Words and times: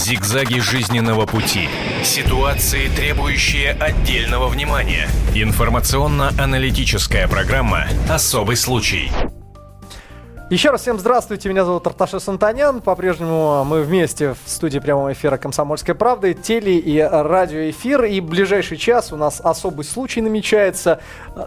Зигзаги 0.00 0.60
жизненного 0.60 1.26
пути. 1.26 1.68
Ситуации, 2.02 2.88
требующие 2.88 3.72
отдельного 3.72 4.48
внимания. 4.48 5.06
Информационно-аналитическая 5.34 7.28
программа 7.28 7.84
«Особый 8.08 8.56
случай». 8.56 9.12
Еще 10.48 10.70
раз 10.70 10.80
всем 10.80 10.98
здравствуйте, 10.98 11.50
меня 11.50 11.66
зовут 11.66 11.86
Арташес 11.86 12.26
Антонян. 12.26 12.80
По-прежнему 12.80 13.62
мы 13.64 13.82
вместе 13.82 14.32
в 14.32 14.48
студии 14.48 14.78
прямого 14.78 15.12
эфира 15.12 15.36
«Комсомольской 15.36 15.94
правды», 15.94 16.32
теле- 16.32 16.78
и 16.78 16.98
радиоэфир. 16.98 18.04
И 18.04 18.20
ближайший 18.20 18.78
час 18.78 19.12
у 19.12 19.16
нас 19.16 19.42
особый 19.44 19.84
случай 19.84 20.22
намечается. 20.22 21.00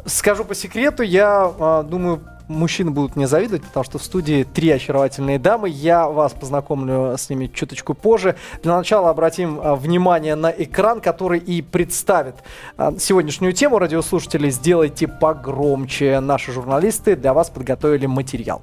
Скажу 0.05 0.45
по 0.45 0.53
секрету, 0.53 1.01
я 1.01 1.51
а, 1.59 1.81
думаю, 1.81 2.21
мужчины 2.47 2.91
будут 2.91 3.15
мне 3.15 3.27
завидовать, 3.27 3.63
потому 3.63 3.83
что 3.83 3.97
в 3.97 4.03
студии 4.03 4.43
три 4.43 4.69
очаровательные 4.69 5.39
дамы. 5.39 5.69
Я 5.69 6.07
вас 6.07 6.33
познакомлю 6.33 7.15
с 7.17 7.29
ними 7.29 7.47
чуточку 7.47 7.93
позже. 7.93 8.35
Для 8.61 8.77
начала 8.77 9.09
обратим 9.09 9.59
а, 9.61 9.75
внимание 9.75 10.35
на 10.35 10.51
экран, 10.51 11.01
который 11.01 11.39
и 11.39 11.61
представит 11.61 12.35
а, 12.77 12.93
сегодняшнюю 12.97 13.53
тему. 13.53 13.79
Радиослушатели, 13.79 14.49
сделайте 14.49 15.07
погромче. 15.07 16.19
Наши 16.19 16.51
журналисты 16.51 17.15
для 17.15 17.33
вас 17.33 17.49
подготовили 17.49 18.05
материал. 18.05 18.61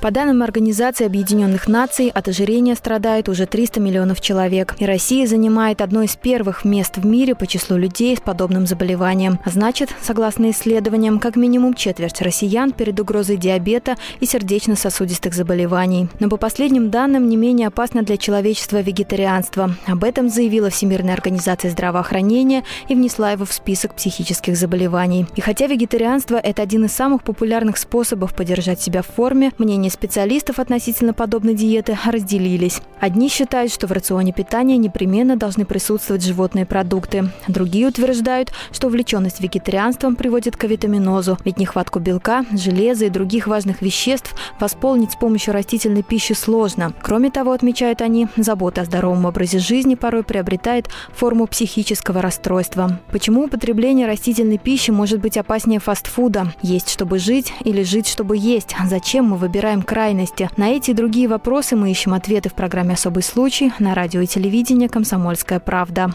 По 0.00 0.12
данным 0.12 0.44
Организации 0.44 1.06
Объединенных 1.06 1.66
Наций, 1.66 2.08
от 2.14 2.28
ожирения 2.28 2.76
страдает 2.76 3.28
уже 3.28 3.46
300 3.46 3.80
миллионов 3.80 4.20
человек. 4.20 4.76
И 4.78 4.86
Россия 4.86 5.26
занимает 5.26 5.80
одно 5.80 6.02
из 6.02 6.14
первых 6.14 6.64
мест 6.64 6.98
в 6.98 7.04
мире 7.04 7.34
по 7.34 7.48
числу 7.48 7.76
людей 7.76 8.16
с 8.16 8.20
подобным 8.20 8.64
заболеванием. 8.64 9.40
А 9.44 9.50
значит, 9.50 9.90
согласно 10.00 10.50
исследованиям, 10.50 11.18
как 11.18 11.34
минимум 11.34 11.74
четверть 11.74 12.22
россиян 12.22 12.70
перед 12.70 13.00
угрозой 13.00 13.38
диабета 13.38 13.96
и 14.20 14.26
сердечно-сосудистых 14.26 15.34
заболеваний. 15.34 16.08
Но 16.20 16.28
по 16.28 16.36
последним 16.36 16.90
данным, 16.90 17.28
не 17.28 17.36
менее 17.36 17.66
опасно 17.66 18.02
для 18.02 18.16
человечества 18.16 18.80
вегетарианство. 18.80 19.74
Об 19.88 20.04
этом 20.04 20.28
заявила 20.28 20.70
Всемирная 20.70 21.14
организация 21.14 21.72
здравоохранения 21.72 22.62
и 22.88 22.94
внесла 22.94 23.32
его 23.32 23.44
в 23.44 23.52
список 23.52 23.94
психических 23.94 24.56
заболеваний. 24.56 25.26
И 25.34 25.40
хотя 25.40 25.66
вегетарианство– 25.66 26.36
это 26.42 26.62
один 26.62 26.84
из 26.84 26.92
самых 26.92 27.24
популярных 27.24 27.78
способов 27.78 28.32
поддержать 28.32 28.80
себя 28.80 29.02
в 29.02 29.06
форме, 29.06 29.50
мнение 29.58 29.87
мнения 29.88 29.90
специалистов 29.90 30.58
относительно 30.58 31.14
подобной 31.14 31.54
диеты 31.54 31.96
разделились. 32.04 32.80
Одни 33.00 33.28
считают, 33.28 33.72
что 33.72 33.86
в 33.86 33.92
рационе 33.92 34.32
питания 34.32 34.76
непременно 34.76 35.36
должны 35.36 35.64
присутствовать 35.64 36.24
животные 36.24 36.66
продукты. 36.66 37.30
Другие 37.46 37.86
утверждают, 37.88 38.52
что 38.72 38.88
увлеченность 38.88 39.40
вегетарианством 39.40 40.16
приводит 40.16 40.56
к 40.56 40.64
витаминозу, 40.64 41.38
ведь 41.44 41.58
нехватку 41.58 42.00
белка, 42.00 42.44
железа 42.52 43.06
и 43.06 43.10
других 43.10 43.46
важных 43.46 43.82
веществ 43.82 44.34
восполнить 44.60 45.12
с 45.12 45.16
помощью 45.16 45.54
растительной 45.54 46.02
пищи 46.02 46.34
сложно. 46.34 46.92
Кроме 47.02 47.30
того, 47.30 47.52
отмечают 47.52 48.02
они, 48.02 48.28
забота 48.36 48.82
о 48.82 48.84
здоровом 48.84 49.24
образе 49.24 49.58
жизни 49.58 49.94
порой 49.94 50.22
приобретает 50.22 50.88
форму 51.14 51.46
психического 51.46 52.20
расстройства. 52.20 53.00
Почему 53.12 53.44
употребление 53.44 54.06
растительной 54.06 54.58
пищи 54.58 54.90
может 54.90 55.20
быть 55.20 55.36
опаснее 55.36 55.80
фастфуда? 55.80 56.52
Есть, 56.62 56.90
чтобы 56.90 57.18
жить 57.18 57.52
или 57.64 57.82
жить, 57.82 58.08
чтобы 58.08 58.36
есть? 58.36 58.74
Зачем 58.86 59.26
мы 59.26 59.36
выбираем 59.36 59.77
осуждаем 59.78 59.82
крайности. 59.82 60.50
На 60.56 60.70
эти 60.70 60.90
и 60.90 60.94
другие 60.94 61.28
вопросы 61.28 61.76
мы 61.76 61.90
ищем 61.90 62.14
ответы 62.14 62.48
в 62.48 62.54
программе 62.54 62.94
«Особый 62.94 63.22
случай» 63.22 63.72
на 63.78 63.94
радио 63.94 64.20
и 64.20 64.26
телевидении 64.26 64.88
«Комсомольская 64.88 65.60
правда». 65.60 66.10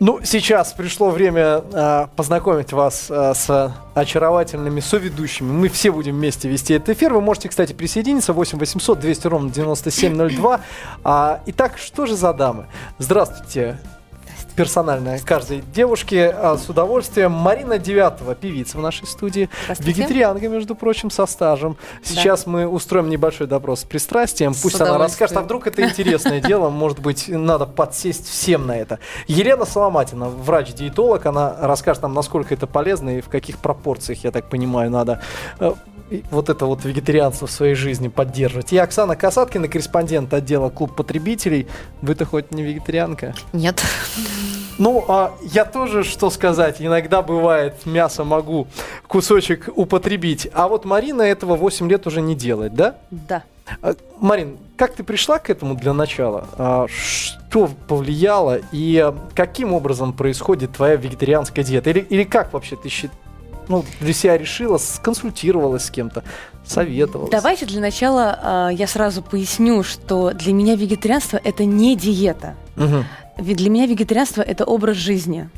Ну, 0.00 0.20
сейчас 0.22 0.72
пришло 0.74 1.10
время 1.10 1.64
э, 1.72 2.06
познакомить 2.14 2.72
вас 2.72 3.10
э, 3.10 3.34
с 3.34 3.74
очаровательными 3.94 4.78
соведущими. 4.78 5.50
Мы 5.50 5.68
все 5.68 5.90
будем 5.90 6.14
вместе 6.14 6.48
вести 6.48 6.74
этот 6.74 6.90
эфир. 6.90 7.12
Вы 7.12 7.20
можете, 7.20 7.48
кстати, 7.48 7.72
присоединиться 7.72 8.32
8 8.32 8.58
800 8.58 9.00
200 9.00 9.26
ровно 9.26 9.50
9702. 9.50 10.60
А, 11.02 11.40
итак, 11.46 11.78
что 11.78 12.06
же 12.06 12.14
за 12.14 12.32
дамы? 12.32 12.66
Здравствуйте, 12.98 13.80
персональная 14.58 15.20
каждой 15.20 15.62
девушке 15.72 16.34
а, 16.34 16.58
с 16.58 16.68
удовольствием. 16.68 17.30
Марина 17.30 17.78
Девятова, 17.78 18.34
певица 18.34 18.76
в 18.76 18.80
нашей 18.80 19.06
студии. 19.06 19.48
Вегетарианка, 19.78 20.48
между 20.48 20.74
прочим, 20.74 21.12
со 21.12 21.26
стажем. 21.26 21.76
Сейчас 22.02 22.42
да. 22.42 22.50
мы 22.50 22.66
устроим 22.66 23.08
небольшой 23.08 23.46
допрос 23.46 23.82
с 23.82 23.84
пристрастием. 23.84 24.54
С 24.54 24.62
Пусть 24.62 24.80
она 24.80 24.98
расскажет, 24.98 25.36
а 25.36 25.42
вдруг 25.42 25.68
это 25.68 25.84
интересное 25.84 26.40
дело. 26.40 26.70
Может 26.70 26.98
быть, 26.98 27.28
надо 27.28 27.66
подсесть 27.66 28.28
всем 28.28 28.66
на 28.66 28.76
это. 28.76 28.98
Елена 29.28 29.64
Соломатина, 29.64 30.28
врач-диетолог, 30.28 31.24
она 31.26 31.54
расскажет 31.60 32.02
нам, 32.02 32.12
насколько 32.14 32.52
это 32.52 32.66
полезно 32.66 33.18
и 33.18 33.20
в 33.20 33.28
каких 33.28 33.58
пропорциях, 33.58 34.24
я 34.24 34.32
так 34.32 34.48
понимаю, 34.48 34.90
надо 34.90 35.22
э, 35.60 35.72
вот 36.30 36.48
это 36.48 36.66
вот 36.66 36.84
вегетарианство 36.84 37.46
в 37.46 37.50
своей 37.50 37.74
жизни 37.74 38.08
поддерживать. 38.08 38.72
И 38.72 38.78
Оксана 38.78 39.16
Касаткина, 39.16 39.68
корреспондент 39.68 40.32
отдела 40.32 40.70
клуб 40.70 40.94
потребителей. 40.94 41.66
Вы-то 42.02 42.24
хоть 42.24 42.52
не 42.52 42.62
вегетарианка? 42.62 43.34
Нет. 43.52 43.82
Ну, 44.78 45.04
а 45.08 45.34
я 45.42 45.64
тоже, 45.64 46.04
что 46.04 46.30
сказать, 46.30 46.76
иногда 46.78 47.20
бывает, 47.20 47.84
мясо 47.84 48.22
могу 48.22 48.68
кусочек 49.08 49.68
употребить. 49.74 50.48
А 50.54 50.68
вот 50.68 50.84
Марина 50.84 51.22
этого 51.22 51.56
8 51.56 51.90
лет 51.90 52.06
уже 52.06 52.20
не 52.20 52.36
делает, 52.36 52.74
да? 52.74 52.94
Да. 53.10 53.42
А, 53.82 53.94
Марин, 54.20 54.56
как 54.76 54.94
ты 54.94 55.02
пришла 55.02 55.40
к 55.40 55.50
этому 55.50 55.74
для 55.74 55.92
начала? 55.92 56.46
А, 56.56 56.86
что 56.88 57.68
повлияло 57.88 58.60
и 58.70 59.12
каким 59.34 59.74
образом 59.74 60.12
происходит 60.12 60.72
твоя 60.72 60.94
вегетарианская 60.94 61.64
диета? 61.64 61.90
Или, 61.90 62.00
или 62.00 62.22
как 62.22 62.52
вообще 62.52 62.76
ты 62.76 62.88
считаешь? 62.88 63.18
Ну, 63.68 63.84
для 64.00 64.12
себя 64.12 64.36
решила, 64.36 64.78
сконсультировалась 64.78 65.84
с 65.84 65.90
кем-то, 65.90 66.24
советовалась? 66.64 67.30
Давайте 67.30 67.66
для 67.66 67.80
начала 67.80 68.70
э, 68.70 68.74
я 68.74 68.86
сразу 68.86 69.22
поясню, 69.22 69.82
что 69.82 70.32
для 70.32 70.52
меня 70.52 70.74
вегетарианство 70.74 71.40
это 71.42 71.64
не 71.64 71.96
диета. 71.96 72.54
Угу. 72.76 73.04
Ведь 73.38 73.56
для 73.56 73.70
меня 73.70 73.86
вегетарианство 73.86 74.42
это 74.42 74.64
образ 74.64 74.96
жизни. 74.96 75.48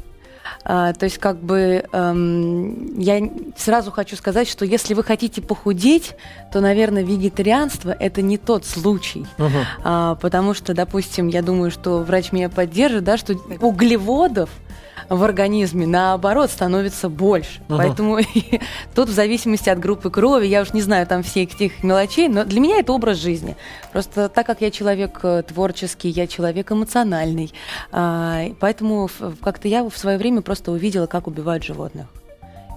А, 0.63 0.93
то 0.93 1.05
есть, 1.05 1.19
как 1.19 1.43
бы 1.43 1.85
эм, 1.93 2.99
я 2.99 3.31
сразу 3.57 3.91
хочу 3.91 4.17
сказать, 4.17 4.49
что 4.49 4.65
если 4.65 4.95
вы 4.95 5.03
хотите 5.03 5.41
похудеть, 5.41 6.15
то, 6.53 6.61
наверное, 6.61 7.03
вегетарианство 7.03 7.91
это 7.91 8.21
не 8.21 8.37
тот 8.37 8.67
случай. 8.67 9.27
Угу. 9.39 9.49
А, 9.85 10.15
потому 10.17 10.53
что, 10.53 10.75
допустим, 10.75 11.29
я 11.29 11.43
думаю, 11.43 11.71
что 11.71 11.99
врач 12.01 12.33
меня 12.33 12.51
поддержит, 12.51 13.05
да, 13.05 13.17
что 13.17 13.35
углеводов 13.61 14.51
в 15.11 15.25
организме, 15.25 15.87
наоборот, 15.87 16.51
становится 16.51 17.09
больше. 17.09 17.61
Угу. 17.69 17.77
Поэтому 17.77 18.19
тут 18.95 19.09
в 19.09 19.13
зависимости 19.13 19.69
от 19.69 19.79
группы 19.79 20.09
крови, 20.09 20.47
я 20.47 20.63
уж 20.63 20.73
не 20.73 20.81
знаю 20.81 21.07
там 21.07 21.23
всех 21.23 21.53
этих 21.53 21.83
мелочей, 21.83 22.29
но 22.29 22.45
для 22.45 22.61
меня 22.61 22.79
это 22.79 22.93
образ 22.93 23.19
жизни. 23.19 23.57
Просто 23.93 24.29
так 24.29 24.47
как 24.47 24.61
я 24.61 24.71
человек 24.71 25.19
э, 25.25 25.43
творческий, 25.43 26.09
я 26.09 26.29
человек 26.29 26.71
эмоциональный, 26.71 27.53
а, 27.91 28.45
поэтому 28.61 29.11
как-то 29.43 29.67
я 29.67 29.83
в 29.83 29.97
свое 29.99 30.17
время 30.17 30.43
просто 30.43 30.71
увидела, 30.71 31.07
как 31.07 31.27
убивают 31.27 31.65
животных 31.65 32.07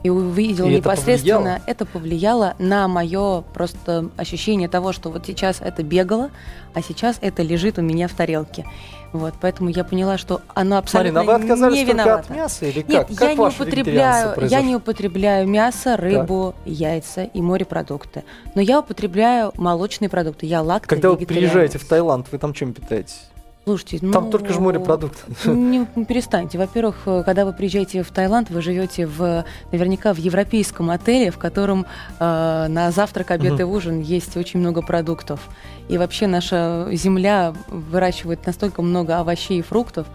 и 0.04 0.10
увидела 0.10 0.68
и 0.68 0.76
непосредственно, 0.76 1.62
это 1.66 1.86
повлияло? 1.86 2.54
это 2.54 2.56
повлияло 2.56 2.56
на 2.60 2.88
мое 2.88 3.42
просто 3.54 4.10
ощущение 4.18 4.68
того, 4.68 4.92
что 4.92 5.10
вот 5.10 5.26
сейчас 5.26 5.62
это 5.62 5.82
бегало, 5.84 6.30
а 6.74 6.82
сейчас 6.82 7.18
это 7.22 7.42
лежит 7.42 7.80
у 7.80 7.82
меня 7.82 8.08
в 8.08 8.14
тарелке. 8.14 8.66
Вот, 9.14 9.36
поэтому 9.40 9.70
я 9.70 9.84
поняла, 9.84 10.18
что 10.18 10.42
оно 10.56 10.78
абсолютно 10.78 11.24
Марина, 11.24 11.38
вы 11.38 11.44
отказались 11.44 11.78
не 11.78 11.86
виновато. 11.86 12.20
от 12.20 12.30
мяса 12.32 12.66
или 12.66 12.82
как? 12.82 12.90
Нет, 12.90 13.08
как 13.16 13.30
я, 13.30 13.36
не 13.36 13.40
употребляю, 13.40 14.48
я 14.48 14.62
не 14.62 14.76
употребляю 14.76 15.48
мясо, 15.48 15.98
рыбу, 15.98 16.56
да. 16.66 16.72
яйца 16.72 17.24
и 17.24 17.42
морепродукты. 17.42 18.24
Но 18.56 18.62
я 18.62 18.80
употребляю 18.80 19.52
молочные 19.56 20.10
продукты. 20.10 20.48
Я 20.48 20.64
лакто 20.64 20.90
Когда 20.90 21.12
вы 21.12 21.18
приезжаете 21.18 21.78
в 21.78 21.86
Таиланд, 21.86 22.28
вы 22.32 22.40
там 22.40 22.54
чем 22.54 22.74
питаетесь? 22.74 23.22
Слушайте, 23.64 24.00
ну... 24.02 24.12
Там 24.12 24.30
только 24.30 24.52
же 24.52 24.60
морепродукты. 24.60 25.22
Не 25.46 25.86
перестаньте. 26.06 26.58
Во-первых, 26.58 27.04
когда 27.06 27.46
вы 27.46 27.54
приезжаете 27.54 28.04
в 28.04 28.12
Таиланд, 28.12 28.50
вы 28.50 28.62
живете 28.62 29.08
в, 29.08 29.46
наверняка 29.72 30.14
в 30.14 30.18
европейском 30.18 30.90
отеле, 30.90 31.32
в 31.32 31.38
котором 31.38 31.86
э, 32.20 32.68
на 32.68 32.92
завтрак, 32.92 33.32
обед 33.32 33.60
и 33.60 33.64
ужин 33.64 34.02
есть 34.02 34.36
очень 34.36 34.60
много 34.60 34.82
продуктов. 34.82 35.40
И 35.88 35.98
вообще 35.98 36.28
наша 36.28 36.88
земля 36.92 37.54
выращивает 37.70 38.46
настолько 38.46 38.82
много 38.82 39.20
овощей 39.20 39.60
и 39.60 39.62
фруктов, 39.62 40.08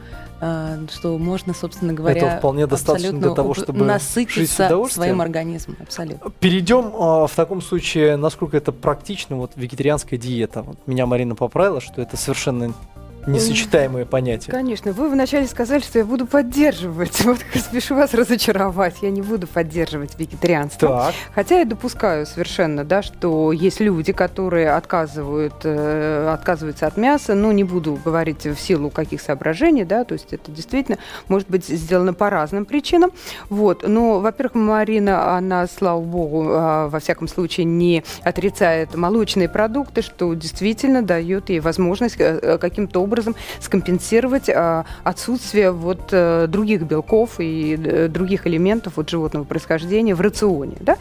э, 0.43 0.87
что 0.93 1.17
можно, 1.17 1.55
собственно 1.55 1.95
говоря, 1.95 2.27
Это 2.27 2.39
вполне 2.39 2.67
достаточно 2.67 3.19
для 3.19 3.35
того, 3.35 3.55
чтобы 3.55 3.83
насытиться 3.83 4.69
своим 4.91 5.23
организмом. 5.23 5.79
Абсолютно. 5.81 6.31
Перейдем 6.39 6.89
э, 6.89 7.27
в 7.27 7.33
таком 7.35 7.63
случае, 7.63 8.17
насколько 8.17 8.59
это 8.59 8.73
практично, 8.73 9.37
вот 9.37 9.53
вегетарианская 9.57 10.19
диета. 10.19 10.61
Вот 10.61 10.77
меня 10.87 11.07
Марина 11.07 11.35
поправила, 11.35 11.81
что 11.81 12.03
это 12.03 12.19
совершенно 12.19 12.75
несочетаемые 13.29 14.07
понятия. 14.07 14.51
Конечно. 14.51 14.93
Вы 14.93 15.09
вначале 15.09 15.47
сказали, 15.47 15.81
что 15.81 15.99
я 15.99 16.05
буду 16.05 16.27
поддерживать. 16.27 17.25
Вот 17.29 17.39
спешу 17.55 17.95
вас 17.95 18.15
разочаровать. 18.15 18.97
Я 19.03 19.11
не 19.11 19.21
буду 19.21 19.47
поддерживать 19.47 20.19
вегетарианство. 20.19 20.89
Так. 20.89 21.15
Хотя 21.35 21.59
я 21.59 21.65
допускаю 21.67 22.25
совершенно, 22.25 22.85
да, 22.85 23.03
что 23.03 23.53
есть 23.53 23.81
люди, 23.81 24.13
которые 24.13 24.71
отказывают, 24.71 25.55
э, 25.65 26.31
отказываются 26.33 26.87
от 26.87 26.97
мяса. 26.97 27.35
Ну, 27.35 27.53
не 27.53 27.65
буду 27.65 27.99
говорить 28.03 28.47
в 28.47 28.57
силу 28.57 28.89
каких 28.89 29.21
соображений, 29.21 29.85
да, 29.85 30.05
то 30.05 30.15
есть 30.15 30.33
это 30.33 30.51
действительно 30.51 30.99
может 31.29 31.51
быть 31.51 31.67
сделано 31.67 32.15
по 32.15 32.31
разным 32.31 32.65
причинам. 32.65 33.13
Вот. 33.51 33.87
Но, 33.87 34.21
во-первых, 34.21 34.55
Марина, 34.55 35.37
она, 35.37 35.67
слава 35.67 36.01
богу, 36.01 36.45
э, 36.45 36.89
во 36.89 36.99
всяком 36.99 37.29
случае, 37.29 37.65
не 37.65 38.05
отрицает 38.23 38.95
молочные 38.95 39.49
продукты, 39.49 40.01
что 40.01 40.33
действительно 40.33 41.03
дает 41.03 41.51
ей 41.51 41.61
возможность 41.61 42.17
э, 42.19 42.59
каким-то 42.59 43.03
образом 43.03 43.18
скомпенсировать 43.61 44.49
э, 44.49 44.85
отсутствие 45.05 45.71
вот 45.71 46.09
э, 46.13 46.47
других 46.49 46.83
белков 46.83 47.41
и 47.41 47.77
э, 47.77 48.09
других 48.09 48.47
элементов 48.47 48.95
вот 48.97 49.09
животного 49.09 49.45
происхождения 49.45 50.15
в 50.15 50.21
рационе. 50.21 50.77
Да? 50.81 50.97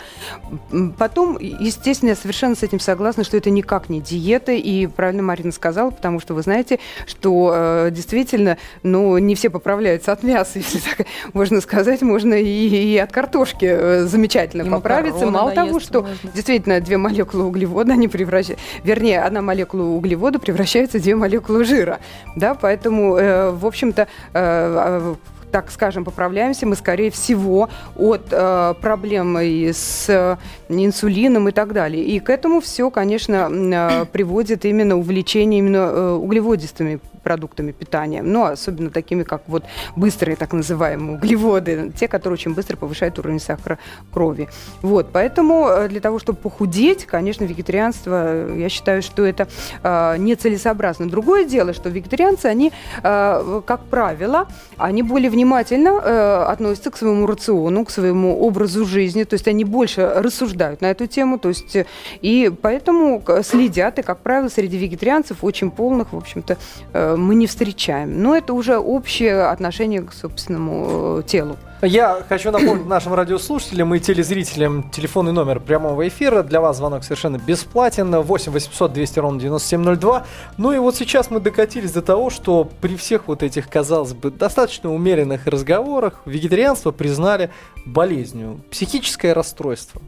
Потом, 0.98 1.38
естественно, 1.40 2.10
я 2.10 2.16
совершенно 2.16 2.56
с 2.56 2.64
этим 2.64 2.80
согласна, 2.80 3.24
что 3.24 3.38
это 3.38 3.50
никак 3.50 3.90
не 3.90 4.02
диета, 4.02 4.52
и 4.52 4.88
правильно 4.88 5.24
Марина 5.24 5.52
сказала, 5.52 5.92
потому 5.92 6.20
что 6.20 6.34
вы 6.34 6.42
знаете, 6.42 6.80
что 7.06 7.52
э, 7.54 7.92
действительно, 7.92 8.58
ну, 8.84 9.18
не 9.18 9.36
все 9.36 9.50
поправляются 9.50 10.12
от 10.12 10.24
мяса, 10.24 10.52
если 10.60 10.80
так 10.80 11.08
можно 11.34 11.62
сказать, 11.62 12.02
можно 12.02 12.34
и, 12.34 12.46
и 12.48 12.98
от 12.98 13.12
картошки 13.12 14.06
замечательно 14.06 14.64
И 14.64 14.70
поправиться. 14.70 15.26
Мало 15.26 15.52
того, 15.52 15.80
что 15.80 16.02
можно. 16.02 16.18
действительно 16.34 16.82
две 16.82 16.98
молекулы 16.98 17.46
углевода, 17.46 17.94
они 17.94 18.08
превращаются, 18.08 18.64
вернее, 18.84 19.22
одна 19.22 19.42
молекула 19.42 19.84
углевода 19.84 20.40
превращается 20.40 21.00
в 21.00 21.02
две 21.02 21.16
молекулы 21.16 21.64
жира, 21.64 22.00
да, 22.36 22.56
поэтому, 22.56 23.18
э, 23.18 23.52
в 23.52 23.66
общем-то, 23.66 24.04
э, 24.04 24.08
э, 24.34 25.16
так 25.52 25.72
скажем, 25.72 26.04
поправляемся 26.04 26.66
мы, 26.66 26.76
скорее 26.76 27.10
всего, 27.10 27.70
от 27.96 28.28
э, 28.32 28.74
проблем 28.82 29.40
и 29.40 29.72
с 29.72 30.06
э, 30.10 30.38
инсулином 30.70 31.50
и 31.50 31.52
так 31.52 31.74
далее. 31.74 32.04
И 32.04 32.20
к 32.20 32.30
этому 32.30 32.60
все, 32.60 32.90
конечно, 32.92 33.50
э, 33.50 34.06
приводит 34.12 34.66
именно 34.66 34.98
увлечение 34.98 35.60
именно 35.60 35.78
э, 35.78 36.12
углеводистыми 36.12 37.00
продуктами 37.28 37.74
питания, 37.74 38.22
ну, 38.24 38.46
особенно 38.46 38.90
такими, 38.90 39.24
как 39.24 39.42
вот 39.48 39.66
быстрые 39.98 40.38
так 40.38 40.54
называемые 40.54 41.18
углеводы, 41.18 41.92
те, 42.00 42.08
которые 42.08 42.36
очень 42.36 42.54
быстро 42.54 42.78
повышают 42.78 43.20
уровень 43.20 43.42
сахара 43.42 43.80
крови. 44.14 44.48
Вот, 44.82 45.10
поэтому 45.12 45.68
э, 45.68 45.90
для 45.90 46.00
того, 46.00 46.20
чтобы 46.20 46.40
похудеть, 46.40 47.06
конечно, 47.06 47.44
вегетарианство, 47.44 48.14
э, 48.28 48.56
я 48.60 48.70
считаю, 48.70 49.02
что 49.02 49.26
это 49.26 49.50
э, 49.84 50.16
нецелесообразно. 50.18 51.10
Другое 51.10 51.44
дело, 51.44 51.74
что 51.74 51.90
вегетарианцы, 51.90 52.46
они, 52.46 52.72
э, 53.04 53.62
как 53.66 53.82
правило, 53.90 54.48
они 54.78 55.04
более 55.04 55.30
внимательно 55.30 55.90
э, 55.90 56.46
относятся 56.48 56.92
к 56.92 56.98
своему 56.98 57.28
рациону, 57.28 57.84
к 57.84 57.90
своему 57.90 58.40
образу 58.40 58.86
жизни, 58.86 59.26
то 59.26 59.34
есть 59.34 59.50
они 59.50 59.66
больше 59.66 60.14
рассуждают 60.16 60.80
на 60.80 60.86
эту 60.86 61.08
тему, 61.08 61.40
то 61.40 61.50
есть 61.50 61.76
э, 61.76 61.86
и 62.22 62.50
поэтому 62.62 63.22
следят, 63.44 64.00
и, 64.00 64.02
как 64.02 64.20
правило, 64.20 64.48
среди 64.48 64.78
вегетарианцев 64.78 65.44
очень 65.44 65.72
полных, 65.72 66.14
в 66.14 66.18
общем-то, 66.18 66.58
э, 66.94 67.17
мы 67.18 67.36
не 67.36 67.48
встречаем. 67.48 68.22
Но 68.22 68.36
это 68.36 68.54
уже 68.54 68.78
общее 68.78 69.48
отношение 69.48 70.02
к 70.02 70.14
собственному 70.14 71.20
э, 71.20 71.24
телу. 71.24 71.58
Я 71.82 72.24
хочу 72.28 72.50
напомнить 72.50 72.88
нашим 72.88 73.14
радиослушателям 73.14 73.94
и 73.94 74.00
телезрителям 74.00 74.90
телефонный 74.90 75.32
номер 75.32 75.60
прямого 75.60 76.08
эфира. 76.08 76.42
Для 76.42 76.60
вас 76.60 76.78
звонок 76.78 77.04
совершенно 77.04 77.38
бесплатен. 77.38 78.16
8 78.16 78.52
800 78.52 78.94
200 78.94 79.20
ровно 79.20 79.40
9702. 79.40 80.26
Ну 80.58 80.72
и 80.72 80.80
вот 80.80 80.96
сейчас 80.96 81.30
мы 81.30 81.40
докатились 81.40 81.92
до 81.92 82.02
того, 82.02 82.32
что 82.32 82.68
при 82.82 82.96
всех 82.96 83.28
вот 83.28 83.44
этих, 83.44 83.70
казалось 83.70 84.14
бы, 84.14 84.32
достаточно 84.32 84.92
умеренных 84.92 85.46
разговорах 85.46 86.22
вегетарианство 86.26 86.92
признали 86.92 87.52
болезнью. 87.86 88.62
Психическое 88.72 89.34
расстройство. 89.34 90.02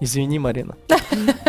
Извини, 0.00 0.38
Марина. 0.38 0.76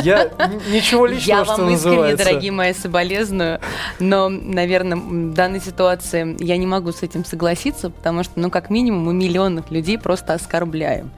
Я 0.04 0.32
ничего 0.72 1.06
личного, 1.06 1.40
Я 1.40 1.46
что 1.46 1.58
вам 1.58 1.74
искренне, 1.74 2.16
дорогие 2.16 2.52
мои, 2.52 2.74
соболезную, 2.74 3.60
но, 4.00 4.30
наверное, 4.30 4.98
в 4.98 5.34
данной 5.34 5.60
ситуации 5.60 6.36
я 6.44 6.58
не 6.58 6.66
могу 6.66 6.92
с 6.92 7.04
этим 7.04 7.26
согласиться, 7.26 7.90
потому 7.90 8.24
что, 8.24 8.40
ну, 8.40 8.50
как 8.50 8.70
минимум, 8.70 9.06
мы 9.06 9.14
миллионных 9.14 9.70
людей 9.70 9.98
просто 10.00 10.34
оскорбляем. 10.34 11.12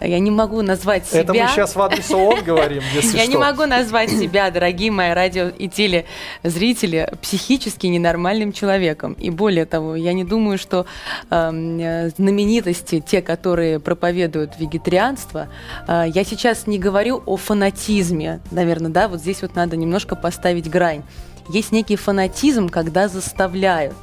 Я 0.00 0.18
не 0.18 0.30
могу 0.30 0.62
назвать 0.62 1.06
себя... 1.06 1.20
Это 1.20 1.34
мы 1.34 1.48
сейчас 1.48 1.74
в 1.74 1.80
адрес 1.80 2.10
ООН 2.10 2.44
говорим, 2.44 2.82
если 2.94 3.16
Я 3.16 3.24
что. 3.24 3.32
не 3.32 3.38
могу 3.38 3.66
назвать 3.66 4.10
себя, 4.10 4.50
дорогие 4.50 4.90
мои 4.90 5.12
радио 5.12 5.48
и 5.48 5.68
телезрители, 5.68 7.10
психически 7.22 7.86
ненормальным 7.86 8.52
человеком. 8.52 9.14
И 9.14 9.30
более 9.30 9.66
того, 9.66 9.96
я 9.96 10.12
не 10.12 10.24
думаю, 10.24 10.58
что 10.58 10.86
эм, 11.30 11.78
э, 11.80 12.10
знаменитости, 12.16 13.02
те, 13.04 13.22
которые 13.22 13.80
проповедуют 13.80 14.52
вегетарианство, 14.58 15.48
э, 15.88 16.04
я 16.08 16.24
сейчас 16.24 16.66
не 16.66 16.75
говорю 16.78 17.22
о 17.26 17.36
фанатизме, 17.36 18.40
наверное, 18.50 18.90
да, 18.90 19.08
вот 19.08 19.20
здесь 19.20 19.42
вот 19.42 19.54
надо 19.54 19.76
немножко 19.76 20.16
поставить 20.16 20.70
грань. 20.70 21.02
Есть 21.48 21.72
некий 21.72 21.96
фанатизм, 21.96 22.68
когда 22.68 23.08
заставляют 23.08 23.96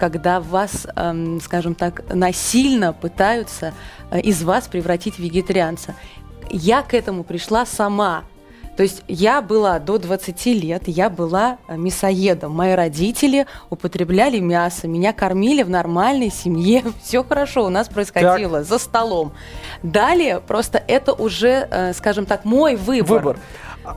когда 0.00 0.40
вас, 0.40 0.86
эм, 0.96 1.42
скажем 1.42 1.74
так, 1.74 2.02
насильно 2.08 2.94
пытаются 2.94 3.74
э, 4.10 4.18
из 4.20 4.42
вас 4.42 4.66
превратить 4.66 5.16
в 5.16 5.18
вегетарианца. 5.18 5.94
Я 6.48 6.80
к 6.80 6.94
этому 6.94 7.22
пришла 7.22 7.66
сама. 7.66 8.24
То 8.80 8.84
есть 8.84 9.02
я 9.08 9.42
была 9.42 9.78
до 9.78 9.98
20 9.98 10.46
лет, 10.46 10.84
я 10.86 11.10
была 11.10 11.58
э, 11.68 11.76
мясоедом. 11.76 12.52
Мои 12.52 12.72
родители 12.72 13.46
употребляли 13.68 14.38
мясо, 14.38 14.88
меня 14.88 15.12
кормили 15.12 15.62
в 15.62 15.68
нормальной 15.68 16.30
семье, 16.30 16.82
все 17.02 17.22
хорошо 17.22 17.66
у 17.66 17.68
нас 17.68 17.90
происходило 17.90 18.64
за 18.64 18.78
столом. 18.78 19.32
Далее 19.82 20.40
просто 20.40 20.82
это 20.88 21.12
уже, 21.12 21.68
э, 21.70 21.92
скажем 21.92 22.24
так, 22.24 22.46
мой 22.46 22.76
выбор. 22.76 23.18
Выбор. 23.22 23.38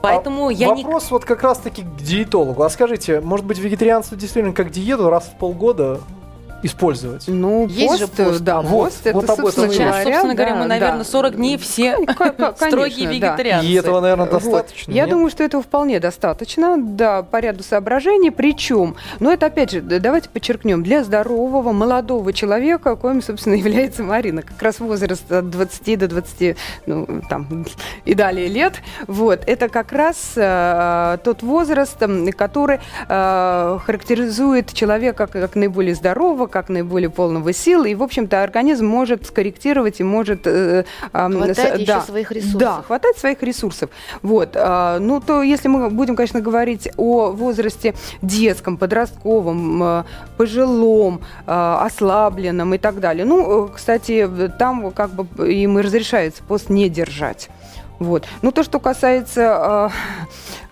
Поэтому 0.02 0.48
А 0.48 0.52
я 0.52 0.74
не- 0.74 0.84
Вопрос 0.84 1.10
вот 1.10 1.24
как 1.24 1.42
раз-таки 1.42 1.80
к 1.80 2.02
диетологу. 2.02 2.62
А 2.62 2.68
скажите, 2.68 3.22
может 3.22 3.46
быть, 3.46 3.58
вегетарианство 3.58 4.18
действительно 4.18 4.52
как 4.52 4.70
диету 4.70 5.08
раз 5.08 5.24
в 5.34 5.38
полгода 5.38 6.02
использовать? 6.64 7.24
Ну, 7.28 7.66
Есть 7.68 7.98
же 7.98 8.06
пост, 8.08 8.20
э, 8.20 8.24
пост. 8.24 8.40
да, 8.40 8.60
Вот, 8.62 8.84
пост, 8.84 9.00
это, 9.06 9.14
вот 9.14 9.24
об 9.24 9.30
этом 9.32 9.44
собственно 9.44 9.66
речь. 9.66 9.74
Сейчас, 9.74 9.86
говоря, 9.90 10.04
собственно 10.04 10.34
говоря, 10.34 10.52
да, 10.54 10.60
мы, 10.60 10.66
наверное, 10.66 10.98
да. 10.98 11.04
40 11.04 11.36
дней 11.36 11.58
все 11.58 11.96
Ну, 11.98 12.06
строгие 12.56 13.06
конечно, 13.06 13.06
да. 13.06 13.12
вегетарианцы. 13.12 13.66
И 13.66 13.74
этого, 13.74 14.00
наверное, 14.00 14.26
Вот. 14.26 14.42
достаточно. 14.42 14.92
Я 14.92 15.02
нет? 15.02 15.10
думаю, 15.10 15.30
что 15.30 15.44
этого 15.44 15.62
вполне 15.62 16.00
достаточно, 16.00 16.76
да, 16.78 17.22
по 17.22 17.38
ряду 17.40 17.62
соображений. 17.62 18.30
Причем, 18.30 18.96
но 19.20 19.32
это 19.32 19.46
опять 19.46 19.70
же, 19.70 19.80
давайте 19.80 20.28
подчеркнем, 20.28 20.82
для 20.82 21.04
здорового, 21.04 21.72
молодого 21.72 22.32
человека, 22.32 22.96
коим, 22.96 23.22
собственно, 23.22 23.54
является 23.64 24.02
Марина, 24.02 24.42
как 24.42 24.60
раз 24.62 24.80
возраст 24.80 25.30
от 25.30 25.50
20 25.50 25.98
до 25.98 26.08
20, 26.08 26.56
ну, 26.86 27.06
там, 27.28 27.66
и 28.04 28.14
далее 28.14 28.48
лет, 28.48 28.74
вот, 29.06 29.42
это 29.46 29.68
как 29.68 29.92
раз 29.92 30.32
э, 30.36 31.18
тот 31.22 31.42
возраст, 31.42 31.98
который 32.36 32.80
э, 33.08 33.78
характеризует 33.84 34.72
человека 34.72 35.26
как, 35.26 35.32
как 35.32 35.54
наиболее 35.54 35.94
здорового, 35.94 36.46
как 36.54 36.68
наиболее 36.68 37.10
полного 37.10 37.52
сил, 37.52 37.84
и, 37.84 37.94
в 37.96 38.02
общем-то, 38.02 38.44
организм 38.44 38.86
может 38.86 39.26
скорректировать 39.26 39.98
и 40.00 40.04
может... 40.04 40.46
э, 40.46 40.84
ам, 41.12 41.32
Хватает 41.32 41.74
с- 41.74 41.78
еще 41.80 41.86
да, 41.94 42.00
своих 42.02 42.30
ресурсов. 42.30 42.60
Да, 42.60 42.82
хватает 42.86 43.18
своих 43.18 43.42
ресурсов. 43.42 43.90
Вот. 44.22 44.50
а, 44.54 45.00
Ну, 45.00 45.20
то 45.20 45.42
если 45.42 45.66
мы 45.66 45.90
будем, 45.90 46.14
конечно, 46.14 46.40
говорить 46.40 46.88
о 46.96 47.30
возрасте 47.32 47.94
детском, 48.22 48.76
подростковом, 48.76 49.82
э, 49.82 50.04
пожилом, 50.36 51.20
э, 51.46 51.76
ослабленном 51.86 52.72
и 52.74 52.78
так 52.78 53.00
далее. 53.00 53.24
Ну, 53.24 53.66
э, 53.66 53.68
кстати, 53.74 54.30
там 54.58 54.92
как 54.92 55.10
бы 55.10 55.52
им 55.52 55.78
и 55.78 55.82
разрешается 55.82 56.42
пост 56.44 56.70
не 56.70 56.88
держать. 56.88 57.48
Вот. 57.98 58.24
Ну, 58.42 58.50
то, 58.50 58.62
что 58.62 58.80
касается 58.80 59.90
э, 59.92 60.24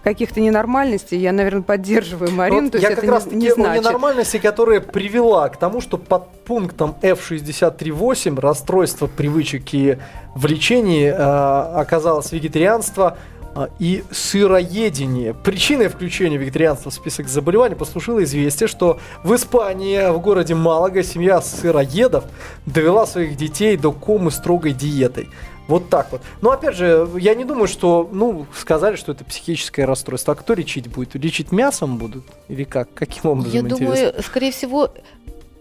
каких-то 0.03 0.41
ненормальностей, 0.41 1.19
я, 1.19 1.33
наверное, 1.33 1.63
поддерживаю 1.63 2.33
Марину. 2.33 2.63
Вот 2.63 2.73
то 2.73 2.79
я 2.79 2.89
есть 2.89 2.97
как 2.97 3.05
это 3.05 3.13
раз 3.13 3.27
не, 3.27 3.37
не 3.37 3.55
значит. 3.55 3.85
ненормальности, 3.85 4.39
которая 4.39 4.81
привела 4.81 5.49
к 5.49 5.57
тому, 5.57 5.81
что 5.81 5.99
под 5.99 6.29
пунктом 6.45 6.97
F63.8 7.03 8.41
расстройство 8.41 9.07
привычек 9.07 9.73
и 9.73 9.99
влечений 10.35 11.07
э, 11.07 11.13
оказалось 11.15 12.33
вегетарианство 12.33 13.17
э, 13.55 13.69
и 13.79 14.03
сыроедение. 14.11 15.33
Причиной 15.33 15.89
включения 15.89 16.39
вегетарианства 16.39 16.91
в 16.91 16.95
список 16.95 17.29
заболеваний 17.29 17.77
послужило 17.77 18.25
известие, 18.25 18.67
что 18.67 18.99
в 19.23 19.33
Испании, 19.37 20.11
в 20.11 20.19
городе 20.21 20.57
Малага, 20.57 21.05
семья 21.05 21.41
сыроедов 21.41 22.25
довела 22.67 23.07
своих 23.07 23.37
детей 23.37 23.77
до 23.77 23.93
комы 23.93 24.33
строгой 24.33 24.73
диетой. 24.73 25.29
Вот 25.73 25.89
так 25.89 26.13
вот. 26.13 26.21
Но 26.43 26.51
опять 26.51 26.77
же, 26.77 27.09
я 27.19 27.35
не 27.35 27.45
думаю, 27.45 27.67
что, 27.67 28.07
ну, 28.13 28.47
сказали, 28.55 28.97
что 28.97 29.13
это 29.13 29.25
психическое 29.25 29.87
расстройство. 29.87 30.35
А 30.35 30.37
кто 30.37 30.53
лечить 30.53 30.87
будет? 30.89 31.15
Лечить 31.15 31.51
мясом 31.51 31.97
будут? 31.97 32.25
Или 32.49 32.65
как? 32.65 32.93
Каким 32.93 33.31
образом? 33.31 33.53
Я 33.55 33.61
интересно? 33.61 33.87
думаю, 33.87 34.23
скорее 34.23 34.53
всего, 34.53 34.93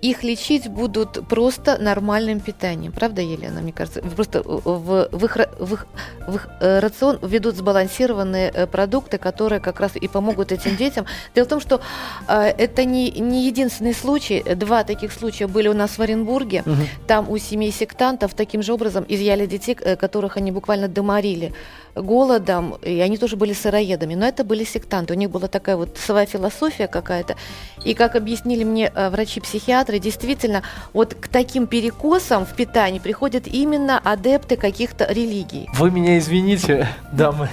их 0.02 0.24
лечить 0.24 0.68
будут 0.68 1.28
просто 1.28 1.78
нормальным 1.78 2.40
питанием. 2.40 2.92
Правда, 2.92 3.22
Елена, 3.22 3.62
мне 3.62 3.72
кажется? 3.72 4.02
Просто 4.02 4.42
в, 4.44 5.10
в, 5.12 5.26
их, 5.26 5.38
в, 5.60 5.74
их, 5.74 5.88
в 6.28 6.36
их 6.36 6.48
э, 6.60 6.80
рацион 6.80 7.20
ведут 7.22 7.56
сбалансированные 7.56 8.50
э, 8.50 8.68
продукты, 8.68 9.18
которые 9.18 9.60
как 9.60 9.80
раз 9.80 9.96
и 9.96 10.08
помогут 10.08 10.52
этим 10.52 10.76
детям. 10.76 11.06
Дело 11.36 11.46
в 11.46 11.50
том, 11.50 11.60
что 11.60 11.82
э, 12.28 12.54
это 12.58 12.84
не, 12.86 13.12
не 13.12 13.46
единственный 13.46 13.94
случай. 13.94 14.44
Два 14.56 14.84
таких 14.84 15.12
случая 15.14 15.48
были 15.48 15.68
у 15.68 15.74
нас 15.74 15.98
в 15.98 16.02
Оренбурге. 16.02 16.64
Угу. 16.66 16.76
Там 17.08 17.30
у 17.30 17.38
семей 17.38 17.72
сектантов 17.72 18.34
таким 18.34 18.64
же 18.64 18.74
образом 18.74 19.06
изъяли 19.08 19.46
детей, 19.46 19.76
которых 19.76 20.38
они 20.38 20.52
буквально 20.52 20.88
доморили 20.88 21.54
голодом, 21.96 22.76
и 22.82 23.00
они 23.00 23.18
тоже 23.18 23.36
были 23.36 23.54
сыроедами, 23.54 24.16
но 24.16 24.26
это 24.26 24.44
были 24.44 24.64
сектанты, 24.64 25.14
у 25.14 25.18
них 25.18 25.30
была 25.30 25.48
такая 25.48 25.76
вот 25.76 25.98
своя 25.98 26.26
философия 26.26 26.88
какая-то, 26.88 27.36
и 27.84 27.94
как 27.94 28.16
объяснили 28.16 28.64
мне 28.64 28.92
э, 28.94 29.10
врачи-психиатры, 29.10 30.00
действительно, 30.00 30.64
вот 30.94 31.16
к 31.16 31.28
таким 31.28 31.68
перекосам 31.68 32.46
в 32.46 32.56
питании 32.56 33.00
приходят 33.00 33.48
именно 33.48 34.00
адепты 34.00 34.56
каких-то 34.56 35.06
религий. 35.10 35.68
Вы 35.74 35.92
меня 35.92 36.18
извините, 36.18 36.88
дамы, 37.12 37.50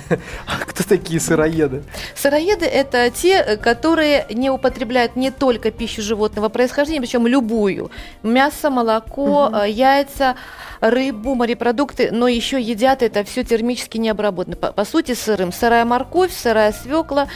а 0.47 0.65
кто 0.65 0.85
такие 0.85 1.21
сыроеды? 1.21 1.83
Сыроеды– 2.15 2.65
это 2.67 3.11
те, 3.11 3.35
э, 3.35 3.57
которые 3.57 4.27
не 4.31 4.51
употребляют 4.51 5.17
не 5.17 5.31
только 5.31 5.71
пищу 5.71 6.03
животного 6.03 6.49
происхождения, 6.49 7.01
причем 7.01 7.27
любую, 7.27 7.91
мясо, 8.23 8.71
молоко, 8.71 9.47
угу. 9.47 9.65
яйца, 9.65 10.37
рыбу, 10.81 11.35
морепродукты, 11.35 12.11
но 12.13 12.29
еще 12.29 12.61
едят 12.61 13.03
это 13.03 13.25
все 13.25 13.45
термически 13.45 13.99
необработанно. 13.99 14.57
По, 14.57 14.73
по 14.73 14.85
сути, 14.85 15.15
сырым. 15.15 15.53
Сырая 15.53 15.85
морковь, 15.85 16.33
сырая 16.33 16.73
свекла, 16.73 17.29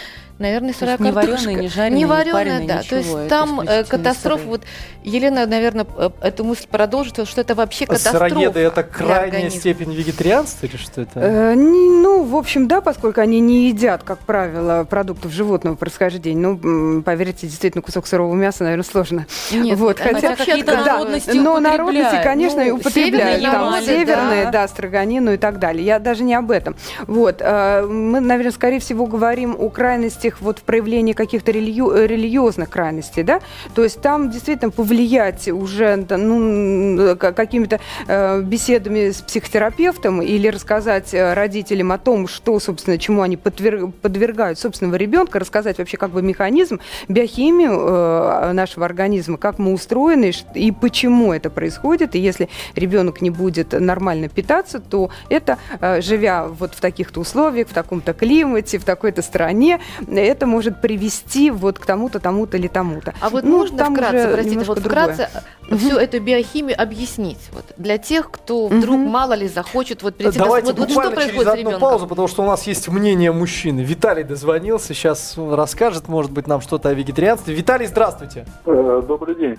наверное, 0.42 0.74
сырая 0.74 0.98
не 0.98 1.10
вареная, 1.10 1.54
не 1.54 1.68
жареная, 1.68 1.98
не 1.98 2.06
вареная, 2.06 2.60
не 2.60 2.66
да. 2.66 2.78
Ничего, 2.78 2.88
то 2.90 2.96
есть 2.96 3.28
там 3.28 3.60
э, 3.60 3.84
катастрофа. 3.84 4.44
Вот 4.44 4.62
Елена, 5.04 5.46
наверное, 5.46 5.86
э, 5.96 6.10
эту 6.20 6.44
мысль 6.44 6.66
продолжит, 6.70 7.26
что 7.26 7.40
это 7.40 7.54
вообще 7.54 7.86
катастрофа. 7.86 8.28
Сыроеды 8.28 8.60
это 8.60 8.82
крайняя 8.82 9.50
степень 9.50 9.92
вегетарианства 9.92 10.66
или 10.66 10.76
что 10.76 11.02
это? 11.02 11.20
Э, 11.20 11.54
ну, 11.54 12.24
в 12.24 12.36
общем, 12.36 12.68
да, 12.68 12.80
поскольку 12.80 13.20
они 13.20 13.40
не 13.40 13.68
едят, 13.68 14.02
как 14.02 14.18
правило, 14.20 14.84
продуктов 14.84 15.32
животного 15.32 15.76
происхождения. 15.76 16.40
Ну, 16.40 17.02
поверьте, 17.02 17.46
действительно, 17.46 17.82
кусок 17.82 18.06
сырого 18.06 18.34
мяса, 18.34 18.64
наверное, 18.64 18.84
сложно. 18.84 19.26
Нет, 19.50 19.78
вот, 19.78 19.98
хотя, 19.98 20.36
какие-то 20.36 20.76
да, 20.76 20.84
народности 20.84 21.30
Но 21.30 21.60
народности, 21.60 22.20
конечно, 22.22 22.64
ну, 22.64 22.76
употребляют. 22.76 23.42
Там, 23.42 23.82
северные, 23.82 24.44
да. 24.46 24.50
да, 24.50 24.68
строганину 24.68 25.32
и 25.32 25.36
так 25.36 25.58
далее. 25.58 25.84
Я 25.84 25.98
даже 25.98 26.22
не 26.24 26.34
об 26.34 26.50
этом. 26.50 26.76
Вот. 27.06 27.36
Э, 27.40 27.82
мы, 27.82 28.20
наверное, 28.20 28.52
скорее 28.52 28.80
всего, 28.80 29.06
говорим 29.06 29.56
о 29.58 29.68
крайностях 29.68 30.31
вот 30.40 30.58
в 30.58 30.62
проявлении 30.62 31.12
каких-то 31.12 31.50
религи- 31.50 32.06
религиозных 32.06 32.70
крайностей, 32.70 33.22
да? 33.22 33.40
То 33.74 33.84
есть 33.84 34.00
там 34.00 34.30
действительно 34.30 34.70
повлиять 34.70 35.48
уже 35.48 35.96
ну, 35.96 37.16
какими-то 37.16 37.80
э, 38.06 38.42
беседами 38.42 39.10
с 39.10 39.20
психотерапевтом 39.20 40.22
или 40.22 40.48
рассказать 40.48 41.14
э, 41.14 41.34
родителям 41.34 41.92
о 41.92 41.98
том, 41.98 42.28
что, 42.28 42.58
собственно, 42.60 42.98
чему 42.98 43.22
они 43.22 43.36
подверг, 43.36 43.94
подвергают 44.00 44.58
собственного 44.58 44.96
ребенка, 44.96 45.38
рассказать 45.38 45.78
вообще 45.78 45.96
как 45.96 46.10
бы 46.10 46.22
механизм, 46.22 46.80
биохимию 47.08 47.72
э, 47.72 48.52
нашего 48.52 48.86
организма, 48.86 49.36
как 49.36 49.58
мы 49.58 49.72
устроены 49.72 50.32
и 50.54 50.72
почему 50.72 51.32
это 51.32 51.50
происходит. 51.50 52.14
И 52.14 52.18
если 52.18 52.48
ребенок 52.74 53.20
не 53.20 53.30
будет 53.30 53.72
нормально 53.72 54.28
питаться, 54.28 54.80
то 54.80 55.10
это, 55.28 55.58
э, 55.80 56.00
живя 56.00 56.46
вот 56.46 56.74
в 56.74 56.80
таких-то 56.80 57.20
условиях, 57.20 57.68
в 57.68 57.72
таком-то 57.72 58.12
климате, 58.12 58.78
в 58.78 58.84
такой-то 58.84 59.22
стране, 59.22 59.80
это 60.22 60.46
может 60.46 60.80
привести 60.80 61.50
вот 61.50 61.78
к 61.78 61.86
тому-то, 61.86 62.20
тому-то 62.20 62.56
или 62.56 62.68
тому-то. 62.68 63.14
А 63.20 63.30
вот 63.30 63.44
ну, 63.44 63.58
можно 63.58 63.84
вкратце, 63.84 64.30
простите, 64.32 64.64
вот 64.64 64.78
вкратце 64.78 65.28
угу. 65.68 65.76
всю 65.76 65.96
эту 65.96 66.20
биохимию 66.20 66.80
объяснить 66.80 67.50
вот, 67.52 67.64
для 67.76 67.98
тех, 67.98 68.30
кто 68.30 68.68
вдруг 68.68 68.96
угу. 68.96 69.08
мало 69.08 69.34
ли 69.34 69.48
захочет 69.48 70.02
вот 70.02 70.16
прийти. 70.16 70.38
Давайте 70.38 70.72
вот, 70.72 70.88
буквально 70.88 71.10
вот 71.10 71.20
что 71.20 71.30
через 71.30 71.46
одну 71.46 71.60
ребенком? 71.60 71.80
паузу, 71.80 72.06
потому 72.06 72.28
что 72.28 72.42
у 72.42 72.46
нас 72.46 72.66
есть 72.66 72.88
мнение 72.88 73.32
мужчины. 73.32 73.80
Виталий 73.80 74.24
дозвонился, 74.24 74.94
сейчас 74.94 75.36
расскажет, 75.36 76.08
может 76.08 76.32
быть, 76.32 76.46
нам 76.46 76.60
что-то 76.60 76.88
о 76.88 76.94
вегетарианстве. 76.94 77.54
Виталий, 77.54 77.86
здравствуйте. 77.86 78.46
Э, 78.66 79.02
добрый 79.06 79.34
день. 79.34 79.56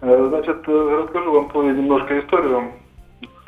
Э, 0.00 0.26
значит, 0.28 0.56
э, 0.66 1.02
расскажу 1.04 1.32
вам 1.32 1.76
немножко 1.76 2.18
историю. 2.18 2.72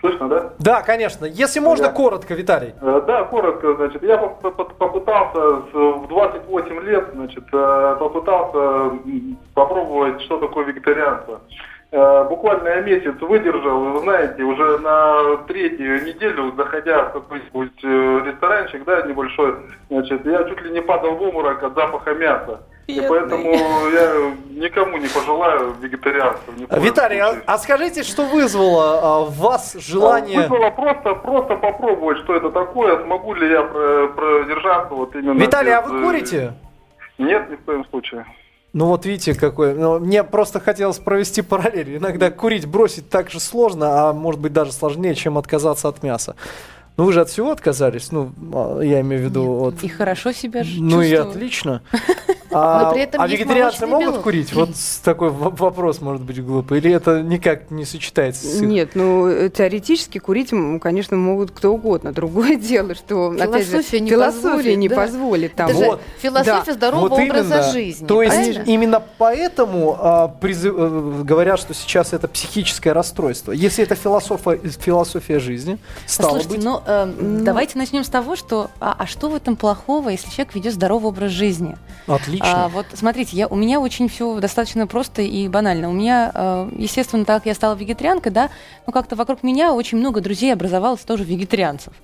Слышно, 0.04 0.28
да? 0.28 0.52
Да, 0.58 0.82
конечно. 0.82 1.24
Если 1.24 1.60
можно, 1.60 1.86
да. 1.86 1.92
коротко, 1.94 2.34
Виталий. 2.34 2.74
Да, 2.82 3.24
коротко, 3.24 3.74
значит, 3.74 4.02
я 4.02 4.18
попытался 4.18 5.62
в 5.72 6.08
28 6.08 6.80
лет, 6.82 7.08
значит, 7.14 7.50
попытался 7.50 8.98
попробовать, 9.54 10.20
что 10.20 10.38
такое 10.40 10.66
вегетарианство. 10.66 11.40
Буквально 12.28 12.68
я 12.68 12.80
месяц 12.82 13.14
выдержал, 13.18 13.78
вы 13.78 14.00
знаете, 14.00 14.42
уже 14.42 14.76
на 14.78 15.38
третью 15.46 16.04
неделю, 16.04 16.52
заходя 16.54 17.04
в 17.04 17.12
какой-нибудь 17.12 17.82
ресторанчик, 18.26 18.84
да, 18.84 19.02
небольшой, 19.06 19.54
значит, 19.88 20.26
я 20.26 20.44
чуть 20.44 20.60
ли 20.60 20.70
не 20.72 20.82
падал 20.82 21.14
в 21.14 21.22
обморок 21.22 21.62
от 21.62 21.74
запаха 21.74 22.12
мяса. 22.12 22.60
И 22.86 23.00
поэтому 23.08 23.50
я 23.90 24.36
никому 24.50 24.98
не 24.98 25.08
пожелаю 25.08 25.74
вегетарианства. 25.80 26.52
Виталий, 26.78 27.18
а, 27.18 27.36
а 27.46 27.58
скажите, 27.58 28.02
что 28.02 28.26
вызвало 28.26 29.00
а, 29.02 29.20
в 29.24 29.38
вас 29.38 29.74
желание... 29.74 30.42
Вызвало 30.42 30.70
просто, 30.70 31.14
просто 31.14 31.56
попробовать, 31.56 32.18
что 32.18 32.34
это 32.36 32.50
такое, 32.50 33.02
смогу 33.02 33.34
ли 33.34 33.50
я 33.50 33.62
продержаться 33.62 34.94
вот 34.94 35.14
именно... 35.16 35.40
Виталий, 35.40 35.70
без... 35.70 35.78
а 35.78 35.82
вы 35.82 36.02
курите? 36.02 36.52
Нет, 37.16 37.50
ни 37.50 37.56
в 37.56 37.60
коем 37.60 37.84
случае. 37.86 38.26
Ну 38.74 38.86
вот 38.86 39.06
видите, 39.06 39.34
какой. 39.34 39.72
Ну, 39.72 40.00
мне 40.00 40.24
просто 40.24 40.58
хотелось 40.58 40.98
провести 40.98 41.42
параллель. 41.42 41.96
Иногда 41.96 42.32
курить 42.32 42.66
бросить 42.66 43.08
так 43.08 43.30
же 43.30 43.38
сложно, 43.38 44.08
а 44.08 44.12
может 44.12 44.40
быть 44.40 44.52
даже 44.52 44.72
сложнее, 44.72 45.14
чем 45.14 45.38
отказаться 45.38 45.88
от 45.88 46.02
мяса. 46.02 46.34
Ну 46.96 47.04
вы 47.04 47.12
же 47.12 47.20
от 47.20 47.28
всего 47.28 47.50
отказались, 47.50 48.12
ну 48.12 48.32
а, 48.52 48.80
я 48.80 49.00
имею 49.00 49.22
в 49.22 49.24
виду 49.24 49.42
Нет, 49.42 49.74
от. 49.74 49.84
И 49.84 49.88
хорошо 49.88 50.32
себя 50.32 50.62
же 50.64 50.80
Ну 50.80 51.02
и 51.02 51.12
отлично. 51.14 51.82
А, 52.54 52.92
при 52.92 53.02
этом 53.02 53.20
а 53.20 53.26
вегетарианцы 53.26 53.86
могут 53.86 54.08
белок. 54.08 54.22
курить? 54.22 54.52
Вот 54.52 54.70
такой 55.02 55.30
вопрос 55.30 56.00
может 56.00 56.22
быть 56.22 56.42
глупый. 56.44 56.78
Или 56.78 56.92
это 56.92 57.22
никак 57.22 57.70
не 57.70 57.84
сочетается 57.84 58.46
с 58.46 58.60
Нет, 58.60 58.90
ну 58.94 59.28
э, 59.28 59.50
теоретически 59.50 60.18
курить, 60.18 60.50
конечно, 60.80 61.16
могут 61.16 61.50
кто 61.50 61.72
угодно. 61.72 62.12
Другое 62.24 62.56
дело, 62.56 62.94
что 62.94 63.32
философия 63.32 63.44
опять 63.44 63.90
же, 63.90 64.00
не 64.00 64.10
философия 64.10 64.42
позволит, 64.42 64.78
не 64.78 64.88
да. 64.88 64.96
позволит 64.96 65.54
там. 65.54 65.72
вот. 65.72 66.00
Философия 66.20 66.62
да. 66.66 66.72
здорового 66.72 67.08
вот 67.08 67.20
образа 67.20 67.72
жизни. 67.72 68.06
То 68.06 68.22
есть 68.22 68.34
правильно? 68.34 68.62
именно 68.66 69.02
поэтому 69.18 69.96
а, 69.98 70.28
призыв, 70.28 70.74
а, 70.76 71.22
говорят, 71.24 71.58
что 71.58 71.74
сейчас 71.74 72.12
это 72.12 72.28
психическое 72.28 72.92
расстройство. 72.92 73.52
Если 73.52 73.84
это 73.84 73.94
философия, 73.94 74.58
философия 74.78 75.38
жизни, 75.38 75.78
стало 76.06 76.40
Слушайте, 76.40 76.56
быть. 76.56 76.64
Ну, 76.64 76.82
э, 76.86 77.04
ну, 77.04 77.44
давайте 77.44 77.78
начнем 77.78 78.04
с 78.04 78.08
того, 78.08 78.36
что 78.36 78.70
а, 78.80 78.94
а 78.98 79.06
что 79.06 79.28
в 79.28 79.34
этом 79.34 79.56
плохого, 79.56 80.10
если 80.10 80.30
человек 80.30 80.54
ведет 80.54 80.74
здоровый 80.74 81.08
образ 81.08 81.30
жизни? 81.32 81.76
Отлично. 82.06 82.43
А, 82.44 82.68
вот 82.68 82.86
смотрите, 82.94 83.36
я, 83.36 83.48
у 83.48 83.56
меня 83.56 83.80
очень 83.80 84.08
все 84.08 84.38
достаточно 84.40 84.86
просто 84.86 85.22
и 85.22 85.48
банально. 85.48 85.88
У 85.88 85.92
меня, 85.92 86.30
э, 86.34 86.70
естественно, 86.76 87.24
так 87.24 87.46
я 87.46 87.54
стала 87.54 87.74
вегетарианкой, 87.74 88.32
да, 88.32 88.50
но 88.86 88.92
как-то 88.92 89.16
вокруг 89.16 89.42
меня 89.42 89.72
очень 89.72 89.98
много 89.98 90.20
друзей 90.20 90.52
образовалось 90.52 91.00
тоже 91.00 91.24
вегетарианцев. 91.24 91.94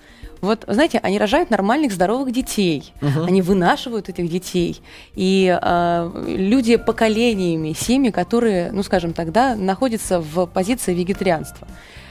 Вот, 0.41 0.65
знаете, 0.67 0.99
они 1.03 1.19
рожают 1.19 1.51
нормальных, 1.51 1.93
здоровых 1.93 2.33
детей, 2.33 2.93
угу. 3.03 3.25
они 3.25 3.43
вынашивают 3.43 4.09
этих 4.09 4.29
детей. 4.31 4.81
И 5.15 5.59
э, 5.61 6.11
люди 6.27 6.77
поколениями, 6.77 7.75
семьи, 7.79 8.11
которые, 8.11 8.73
ну, 8.73 8.83
скажем 8.83 9.13
так, 9.13 9.33
да, 9.33 9.55
находятся 9.55 10.21
в 10.21 10.47
позиции 10.47 10.95
вегетарианства. 10.95 11.69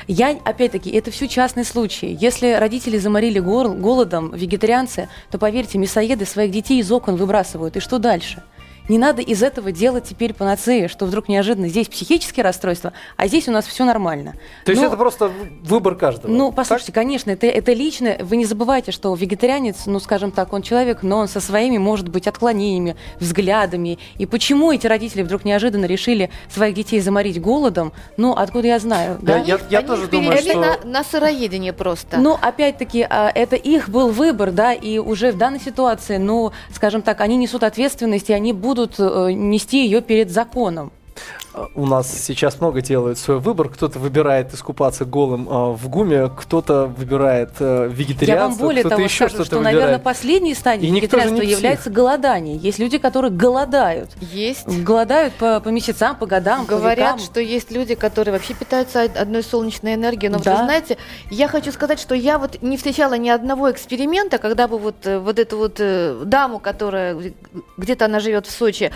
Я, 0.07 0.38
опять-таки, 0.43 0.89
это 0.89 1.12
все 1.12 1.27
частные 1.27 1.63
случаи. 1.63 2.17
Если 2.19 2.53
родители 2.53 2.98
заморили 2.98 3.39
голодом, 3.39 4.31
вегетарианцы, 4.36 5.07
то, 5.29 5.38
поверьте, 5.38 5.77
мясоеды 5.77 6.25
своих 6.25 6.51
детей 6.51 6.79
из 6.79 6.91
окон 6.91 7.15
выбрасывают. 7.15 7.77
И 7.77 7.79
что 7.79 8.00
дальше? 8.00 8.41
Не 8.89 8.98
надо 8.98 9.22
из 9.22 9.43
этого 9.43 9.72
делать 9.72 10.05
теперь 10.05 10.34
панацею, 10.34 10.89
что 10.89 11.05
вдруг 11.05 11.29
неожиданно 11.29 11.67
здесь 11.67 11.88
психические 11.88 12.43
расстройства, 12.43 12.91
а 13.17 13.27
здесь 13.27 13.48
у 13.48 13.51
нас 13.51 13.67
все 13.67 13.86
нормально. 13.86 14.34
То 14.65 14.72
есть 14.72 14.81
ну, 14.81 14.88
это 14.88 14.98
просто 14.98 15.31
выбор 15.63 15.96
каждого? 15.96 16.31
Ну, 16.31 16.51
послушайте, 16.51 16.91
так? 16.91 17.03
конечно, 17.03 17.29
это, 17.29 17.46
это 17.46 17.72
лично. 17.74 18.17
Вы 18.19 18.38
не 18.38 18.46
забывайте, 18.46 18.91
что 18.91 19.13
вегетарианец, 19.13 19.86
ну, 19.86 20.00
скажем 20.00 20.31
так, 20.31 20.51
он 20.53 20.63
человек, 20.63 21.03
но 21.03 21.19
он 21.19 21.27
со 21.27 21.39
своими, 21.39 21.77
может 21.77 22.10
быть, 22.10 22.27
отклонениями, 22.27 22.96
взглядами. 23.19 24.00
И 24.17 24.25
почему 24.25 24.72
эти 24.72 24.88
родители 24.88 25.22
вдруг 25.22 25.46
неожиданно 25.46 25.86
решили 25.86 26.31
своих 26.50 26.74
детей 26.74 27.00
заморить 27.00 27.39
голодом, 27.39 27.93
ну, 28.17 28.34
откуда 28.34 28.67
я 28.67 28.79
знаю? 28.79 29.19
Да, 29.22 29.38
да? 29.38 29.43
Я, 29.43 29.60
я 29.69 29.81
тоже 29.84 30.08
думаю, 30.08 30.36
что... 30.39 30.60
на, 30.60 30.77
на 30.84 31.03
сыроедение 31.03 31.74
просто. 31.74 32.17
Ну, 32.17 32.36
опять-таки, 32.41 33.05
а, 33.08 33.31
это 33.34 33.55
их 33.55 33.89
был 33.89 34.10
выбор, 34.10 34.50
да, 34.51 34.74
и 34.74 34.98
уже 34.98 35.31
в 35.31 35.38
данной 35.38 35.60
ситуации, 35.60 36.17
ну, 36.17 36.51
скажем 36.74 37.03
так, 37.03 37.22
они 37.22 37.38
несут 37.38 37.62
ответственность, 37.62 38.31
и 38.31 38.34
они 38.34 38.51
будут 38.51 38.78
будут 38.79 38.95
э, 39.00 39.31
нести 39.33 39.83
ее 39.86 40.01
перед 40.01 40.29
законом. 40.29 40.91
У 41.75 41.86
нас 41.86 42.12
сейчас 42.12 42.60
много 42.60 42.82
делают 42.82 43.18
свой 43.18 43.39
выбор. 43.39 43.70
Кто-то 43.70 44.00
выбирает 44.00 44.54
искупаться 44.54 45.06
голым 45.06 45.48
э, 45.50 45.72
в 45.74 45.89
гуме, 45.89 46.30
кто-то 46.36 46.86
выбирает 46.86 47.50
э, 47.60 47.88
вегетарианство, 47.92 48.25
Я 48.25 48.48
вам 48.48 48.58
более 48.58 48.82
кто-то 48.82 48.96
того 48.96 49.04
еще 49.06 49.16
скажу, 49.16 49.30
что-то 49.36 49.46
что, 49.46 49.56
выбирает. 49.58 49.80
наверное, 49.80 50.00
последней 50.04 50.54
стадией 50.54 50.94
вегетарианства 50.94 51.42
является 51.42 51.89
голодание. 51.89 52.56
Есть 52.58 52.80
люди, 52.80 52.98
которые 52.98 53.32
голодают. 53.32 54.10
Есть. 54.34 54.68
Голодают 54.84 55.34
по, 55.36 55.60
по 55.60 55.70
месяцам, 55.70 56.16
по 56.16 56.25
годам, 56.25 56.66
по 56.66 56.75
Говорят, 56.78 57.16
векам. 57.16 57.20
что 57.20 57.39
есть 57.42 57.72
люди, 57.72 57.96
которые 57.96 58.32
вообще 58.34 58.54
питаются 58.54 59.04
од- 59.06 59.18
одной 59.18 59.44
солнечной 59.44 59.96
энергией. 59.96 60.30
Но 60.32 60.38
вот 60.38 60.46
Да. 60.46 60.58
вы 60.58 60.63
знаете, 60.63 60.98
я 61.32 61.48
хочу 61.48 61.72
сказать, 61.72 62.00
что 62.00 62.16
я 62.16 62.38
вот 62.38 62.62
не 62.62 62.78
встречала 62.78 63.16
ни 63.18 63.30
одного 63.30 63.72
эксперимента, 63.72 64.38
когда 64.38 64.68
бы 64.68 64.78
вот, 64.78 64.96
э, 65.06 65.20
вот 65.20 65.39
эту 65.39 65.58
вот 65.58 65.75
э, 65.80 66.22
даму, 66.25 66.60
которая 66.60 67.18
где-то 67.78 68.06
она 68.06 68.20
живет 68.20 68.46
в 68.48 68.51
Сочи, 68.51 68.92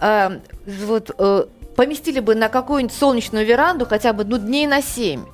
э, 0.00 0.38
вот 0.86 1.10
э, 1.18 1.44
поместили 1.76 2.20
бы 2.20 2.34
на 2.34 2.48
какую-нибудь 2.48 2.96
солнечную 2.96 3.46
веранду 3.46 3.86
хотя 3.86 4.12
бы 4.12 4.24
ну, 4.24 4.38
дней 4.38 4.66
на 4.66 4.82
семь. 4.82 5.24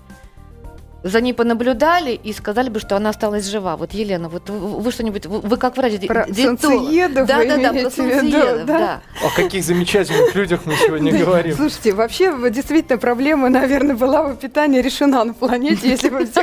За 1.02 1.20
ней 1.20 1.32
понаблюдали 1.32 2.12
и 2.12 2.32
сказали 2.32 2.70
бы, 2.70 2.80
что 2.80 2.96
она 2.96 3.10
осталась 3.10 3.46
жива. 3.46 3.76
Вот, 3.76 3.92
Елена, 3.94 4.28
вот 4.28 4.50
вы, 4.50 4.80
вы 4.80 4.90
что-нибудь, 4.90 5.26
вы, 5.26 5.38
вы 5.40 5.56
как 5.56 5.76
врач, 5.76 5.92
Про 6.06 6.26
диетолог. 6.28 6.60
солнцеедов 6.60 7.28
Да, 7.28 7.38
вы 7.38 7.46
да, 7.46 7.56
да, 7.56 7.72
про 7.72 7.90
солнцеедов, 7.90 8.66
да? 8.66 8.78
да. 8.78 9.00
О 9.24 9.36
каких 9.36 9.62
замечательных 9.62 10.34
людях 10.34 10.60
мы 10.64 10.74
сегодня 10.74 11.16
говорим. 11.24 11.54
Слушайте, 11.54 11.92
вообще 11.92 12.32
действительно 12.50 12.98
проблема, 12.98 13.48
наверное, 13.48 13.94
была 13.94 14.24
бы 14.24 14.36
питания 14.36 14.82
решена 14.82 15.22
на 15.24 15.34
планете, 15.34 15.88
если 15.88 16.08
бы 16.08 16.26
все 16.26 16.42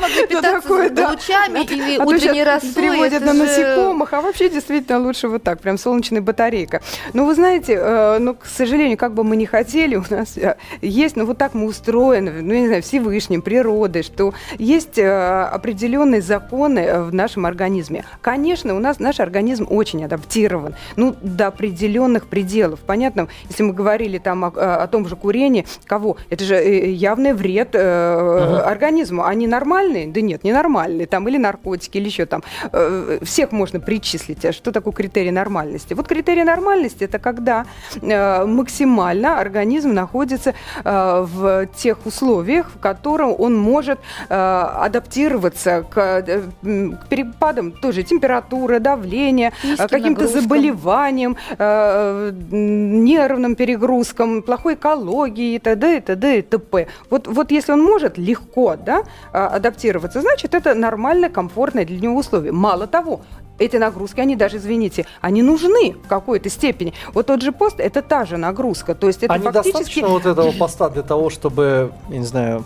могли 0.00 0.22
на 0.22 0.26
питаться 0.26 0.72
лучами 0.72 1.64
или 1.64 1.96
А 1.98 2.04
утренней 2.04 2.44
росой, 2.44 2.72
приводят 2.74 3.22
это 3.22 3.32
на 3.32 3.34
насекомых, 3.34 4.12
а 4.12 4.20
вообще 4.20 4.48
действительно 4.48 5.00
лучше 5.00 5.28
вот 5.28 5.42
так, 5.42 5.60
прям 5.60 5.76
солнечная 5.76 6.20
батарейка. 6.20 6.82
Ну, 7.14 7.26
вы 7.26 7.34
знаете, 7.34 7.74
э, 7.74 8.18
ну, 8.18 8.34
к 8.34 8.46
сожалению, 8.46 8.96
как 8.96 9.14
бы 9.14 9.24
мы 9.24 9.36
ни 9.36 9.44
хотели, 9.44 9.96
у 9.96 10.04
нас 10.08 10.36
э, 10.36 10.56
есть, 10.82 11.16
ну, 11.16 11.26
вот 11.26 11.38
так 11.38 11.54
мы 11.54 11.66
устроены, 11.66 12.42
ну, 12.42 12.54
я 12.54 12.60
не 12.60 12.66
знаю, 12.68 12.82
Всевышним, 12.82 13.42
природой, 13.88 14.02
что 14.02 14.34
есть 14.58 14.98
э, 14.98 15.42
определенные 15.52 16.22
законы 16.22 16.80
э, 16.80 17.02
в 17.02 17.14
нашем 17.14 17.46
организме. 17.46 18.04
Конечно, 18.20 18.74
у 18.74 18.78
нас 18.78 19.00
наш 19.00 19.20
организм 19.20 19.66
очень 19.70 20.04
адаптирован, 20.04 20.74
ну, 20.96 21.14
до 21.22 21.48
определенных 21.48 22.26
пределов. 22.26 22.80
Понятно, 22.80 23.28
если 23.48 23.62
мы 23.62 23.72
говорили 23.72 24.18
там 24.18 24.44
о, 24.44 24.48
о 24.48 24.86
том 24.86 25.08
же 25.08 25.16
курении, 25.16 25.66
кого? 25.86 26.16
Это 26.30 26.44
же 26.44 26.54
э, 26.54 26.90
явный 26.90 27.32
вред 27.32 27.70
э, 27.74 28.62
организму. 28.64 29.24
Они 29.24 29.46
нормальные? 29.46 30.08
Да 30.08 30.20
нет, 30.20 30.44
не 30.44 30.52
нормальные. 30.52 31.06
Там 31.06 31.28
или 31.28 31.38
наркотики, 31.38 31.98
или 31.98 32.06
еще 32.06 32.26
там. 32.26 32.42
Э, 32.72 33.18
всех 33.22 33.52
можно 33.52 33.80
причислить. 33.80 34.44
А 34.44 34.52
что 34.52 34.72
такое 34.72 34.92
критерий 34.92 35.30
нормальности? 35.32 35.94
Вот 35.94 36.06
критерий 36.06 36.44
нормальности 36.44 37.04
это 37.04 37.18
когда 37.18 37.64
э, 38.00 38.44
максимально 38.44 39.40
организм 39.40 39.92
находится 39.92 40.54
э, 40.84 41.26
в 41.28 41.66
тех 41.76 42.06
условиях, 42.06 42.70
в 42.74 42.78
которых 42.78 43.38
он 43.38 43.56
может 43.56 43.77
э, 43.86 44.34
адаптироваться 44.34 45.84
к, 45.88 45.98
э, 45.98 46.42
к 46.62 47.06
перепадам 47.08 47.72
тоже 47.72 48.02
температуры, 48.02 48.80
давления, 48.80 49.52
Низким 49.62 49.84
э, 49.84 49.88
каким-то 49.88 50.22
нагрузкам. 50.22 50.42
заболеваниям, 50.42 51.36
э, 51.58 52.32
нервным 52.50 53.54
перегрузкам, 53.54 54.42
плохой 54.42 54.74
экологии 54.74 55.54
и 55.54 55.58
т.д. 55.58 55.98
и 55.98 56.00
т.д. 56.00 56.38
и 56.38 56.42
т.п. 56.42 56.86
Вот, 57.10 57.26
вот 57.26 57.50
если 57.50 57.72
он 57.72 57.82
может 57.82 58.18
легко 58.18 58.76
да, 58.76 59.02
а, 59.32 59.48
адаптироваться, 59.48 60.20
значит, 60.20 60.54
это 60.54 60.74
нормально, 60.74 61.30
комфортное 61.30 61.84
для 61.84 62.00
него 62.00 62.16
условие. 62.16 62.52
Мало 62.52 62.86
того, 62.86 63.20
эти 63.58 63.76
нагрузки, 63.76 64.20
они 64.20 64.36
даже, 64.36 64.58
извините, 64.58 65.06
они 65.20 65.42
нужны 65.42 65.96
в 66.04 66.08
какой-то 66.08 66.48
степени. 66.48 66.94
Вот 67.12 67.26
тот 67.26 67.42
же 67.42 67.52
пост– 67.52 67.76
это 67.78 68.02
та 68.02 68.24
же 68.24 68.36
нагрузка. 68.36 68.94
То 68.94 69.08
есть 69.08 69.22
это 69.22 69.34
а 69.34 69.38
фактически... 69.38 69.68
недостаточно 69.68 70.08
вот 70.08 70.26
этого 70.26 70.52
поста 70.52 70.88
для 70.88 71.02
того, 71.02 71.30
чтобы, 71.30 71.92
я 72.08 72.18
не 72.18 72.24
знаю, 72.24 72.64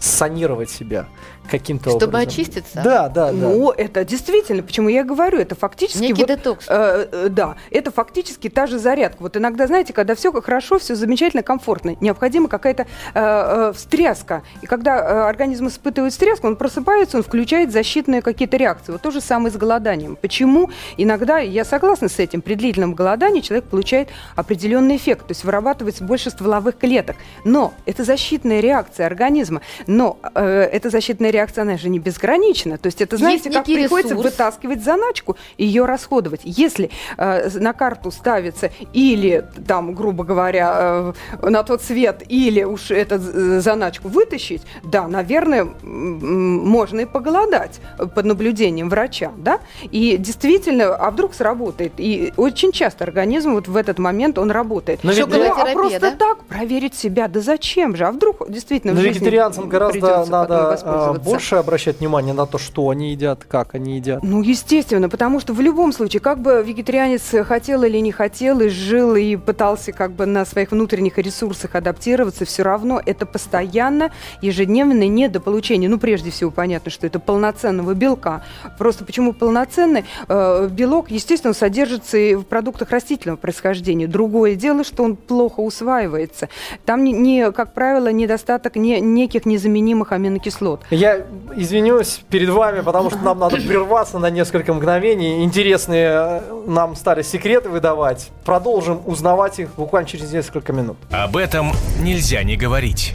санировать 0.00 0.70
себя 0.70 1.06
каким-то 1.50 1.90
Чтобы 1.90 2.06
образом? 2.06 2.28
очиститься? 2.28 2.80
Да, 2.82 3.08
да, 3.08 3.26
да. 3.26 3.32
Ну, 3.32 3.70
это 3.70 4.04
действительно, 4.04 4.62
почему 4.62 4.88
я 4.88 5.04
говорю, 5.04 5.38
это 5.38 5.54
фактически... 5.54 6.02
Некий 6.02 6.22
вот, 6.22 6.28
детокс. 6.28 6.66
э, 6.68 7.08
э, 7.10 7.28
да, 7.30 7.56
это 7.70 7.90
фактически 7.90 8.48
та 8.48 8.66
же 8.66 8.78
зарядка. 8.78 9.22
Вот 9.22 9.36
иногда, 9.36 9.66
знаете, 9.66 9.92
когда 9.92 10.14
все 10.14 10.32
хорошо, 10.40 10.78
все 10.78 10.94
замечательно, 10.94 11.42
комфортно, 11.42 11.96
необходима 12.00 12.48
какая-то 12.48 12.82
э, 12.82 12.86
э, 13.14 13.72
встряска. 13.74 14.42
И 14.62 14.66
когда 14.66 14.96
э, 14.96 15.28
организм 15.28 15.68
испытывает 15.68 16.12
встряску, 16.12 16.46
он 16.46 16.56
просыпается, 16.56 17.16
он 17.16 17.22
включает 17.22 17.72
защитные 17.72 18.22
какие-то 18.22 18.56
реакции. 18.56 18.92
Вот 18.92 19.02
то 19.02 19.10
же 19.10 19.20
самое 19.20 19.52
с 19.52 19.56
голоданием. 19.56 20.16
Почему 20.16 20.70
иногда, 20.96 21.38
я 21.38 21.64
согласна 21.64 22.08
с 22.08 22.18
этим, 22.18 22.42
при 22.42 22.54
длительном 22.54 22.94
голодании 22.94 23.40
человек 23.40 23.66
получает 23.66 24.08
определенный 24.34 24.96
эффект, 24.96 25.26
то 25.26 25.32
есть 25.32 25.44
вырабатывается 25.44 26.04
больше 26.04 26.30
стволовых 26.30 26.78
клеток. 26.78 27.16
Но 27.44 27.74
это 27.86 28.04
защитная 28.04 28.60
реакция 28.60 29.06
организма. 29.06 29.60
Но 29.86 30.18
э, 30.34 30.68
эта 30.72 30.90
защитная 30.90 31.30
реакция, 31.36 31.62
она 31.62 31.76
же 31.76 31.88
не 31.88 31.98
безгранична. 31.98 32.78
То 32.78 32.86
есть 32.86 33.00
это, 33.00 33.16
знаете, 33.16 33.50
как 33.50 33.66
некий 33.66 33.82
приходится 33.82 34.14
ресурс. 34.14 34.32
вытаскивать 34.32 34.82
заначку 34.82 35.36
и 35.56 35.64
ее 35.64 35.84
расходовать. 35.84 36.40
Если 36.44 36.90
э, 37.16 37.48
на 37.58 37.72
карту 37.72 38.10
ставится 38.10 38.70
или, 38.92 39.44
там, 39.66 39.94
грубо 39.94 40.24
говоря, 40.24 41.12
э, 41.42 41.48
на 41.50 41.62
тот 41.62 41.82
свет, 41.82 42.22
или 42.28 42.64
уж 42.64 42.90
эту 42.90 43.18
заначку 43.60 44.08
вытащить, 44.08 44.62
да, 44.82 45.08
наверное, 45.08 45.66
можно 45.82 47.00
и 47.00 47.04
поголодать 47.04 47.80
э, 47.98 48.06
под 48.06 48.24
наблюдением 48.24 48.88
врача, 48.88 49.32
да, 49.36 49.60
и 49.90 50.16
действительно, 50.18 50.94
а 50.94 51.10
вдруг 51.10 51.34
сработает, 51.34 51.92
и 51.98 52.32
очень 52.36 52.72
часто 52.72 53.04
организм 53.04 53.52
вот 53.52 53.68
в 53.68 53.76
этот 53.76 53.98
момент 53.98 54.38
он 54.38 54.50
работает. 54.50 55.00
Но 55.02 55.12
ведь 55.12 55.26
Ну, 55.26 55.52
а 55.52 55.72
просто 55.72 56.00
да? 56.00 56.10
так 56.12 56.44
проверить 56.44 56.94
себя, 56.94 57.28
да 57.28 57.40
зачем 57.40 57.96
же, 57.96 58.06
а 58.06 58.12
вдруг 58.12 58.50
действительно 58.50 58.94
Но 58.94 59.00
в 59.00 59.02
жизни 59.02 59.18
вегетарианцам 59.18 59.68
гораздо 59.68 60.24
надо 60.26 60.54
воспользоваться? 60.70 61.25
Больше 61.32 61.56
обращать 61.56 62.00
внимание 62.00 62.34
на 62.34 62.46
то, 62.46 62.58
что 62.58 62.88
они 62.88 63.10
едят, 63.10 63.44
как 63.44 63.74
они 63.74 63.96
едят. 63.96 64.22
Ну, 64.22 64.42
естественно, 64.42 65.08
потому 65.08 65.40
что 65.40 65.52
в 65.52 65.60
любом 65.60 65.92
случае, 65.92 66.20
как 66.20 66.40
бы 66.40 66.62
вегетарианец 66.66 67.34
хотел 67.46 67.82
или 67.82 67.98
не 67.98 68.12
хотел, 68.12 68.60
и 68.60 68.68
жил, 68.68 69.14
и 69.16 69.36
пытался 69.36 69.92
как 69.92 70.12
бы 70.12 70.26
на 70.26 70.44
своих 70.44 70.70
внутренних 70.72 71.18
ресурсах 71.18 71.74
адаптироваться, 71.74 72.44
все 72.44 72.62
равно 72.62 73.00
это 73.04 73.26
постоянно 73.26 74.10
ежедневное 74.42 75.08
недополучение. 75.08 75.88
Ну, 75.88 75.98
прежде 75.98 76.30
всего, 76.30 76.50
понятно, 76.50 76.90
что 76.90 77.06
это 77.06 77.18
полноценного 77.18 77.94
белка. 77.94 78.42
Просто 78.78 79.04
почему 79.04 79.32
полноценный? 79.32 80.04
Э, 80.28 80.68
белок, 80.70 81.10
естественно, 81.10 81.54
содержится 81.54 82.16
и 82.16 82.34
в 82.34 82.44
продуктах 82.44 82.90
растительного 82.90 83.36
происхождения. 83.36 84.06
Другое 84.06 84.54
дело, 84.54 84.84
что 84.84 85.02
он 85.02 85.16
плохо 85.16 85.60
усваивается. 85.60 86.48
Там, 86.84 87.04
не, 87.04 87.12
не, 87.12 87.52
как 87.52 87.74
правило, 87.74 88.12
недостаток 88.12 88.76
не, 88.76 89.00
неких 89.00 89.46
незаменимых 89.46 90.12
аминокислот. 90.12 90.82
Я 90.90 91.15
извинюсь 91.54 92.20
перед 92.30 92.48
вами, 92.48 92.80
потому 92.80 93.10
что 93.10 93.18
нам 93.18 93.38
надо 93.38 93.56
прерваться 93.56 94.18
на 94.18 94.30
несколько 94.30 94.72
мгновений. 94.74 95.42
Интересные 95.44 96.08
э, 96.10 96.62
нам 96.66 96.96
стали 96.96 97.22
секреты 97.22 97.68
выдавать. 97.68 98.30
Продолжим 98.44 99.00
узнавать 99.06 99.58
их 99.58 99.74
буквально 99.76 100.08
через 100.08 100.32
несколько 100.32 100.72
минут. 100.72 100.96
Об 101.10 101.36
этом 101.36 101.72
нельзя 102.00 102.42
не 102.42 102.56
говорить. 102.56 103.14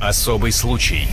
Особый 0.00 0.52
случай. 0.52 1.08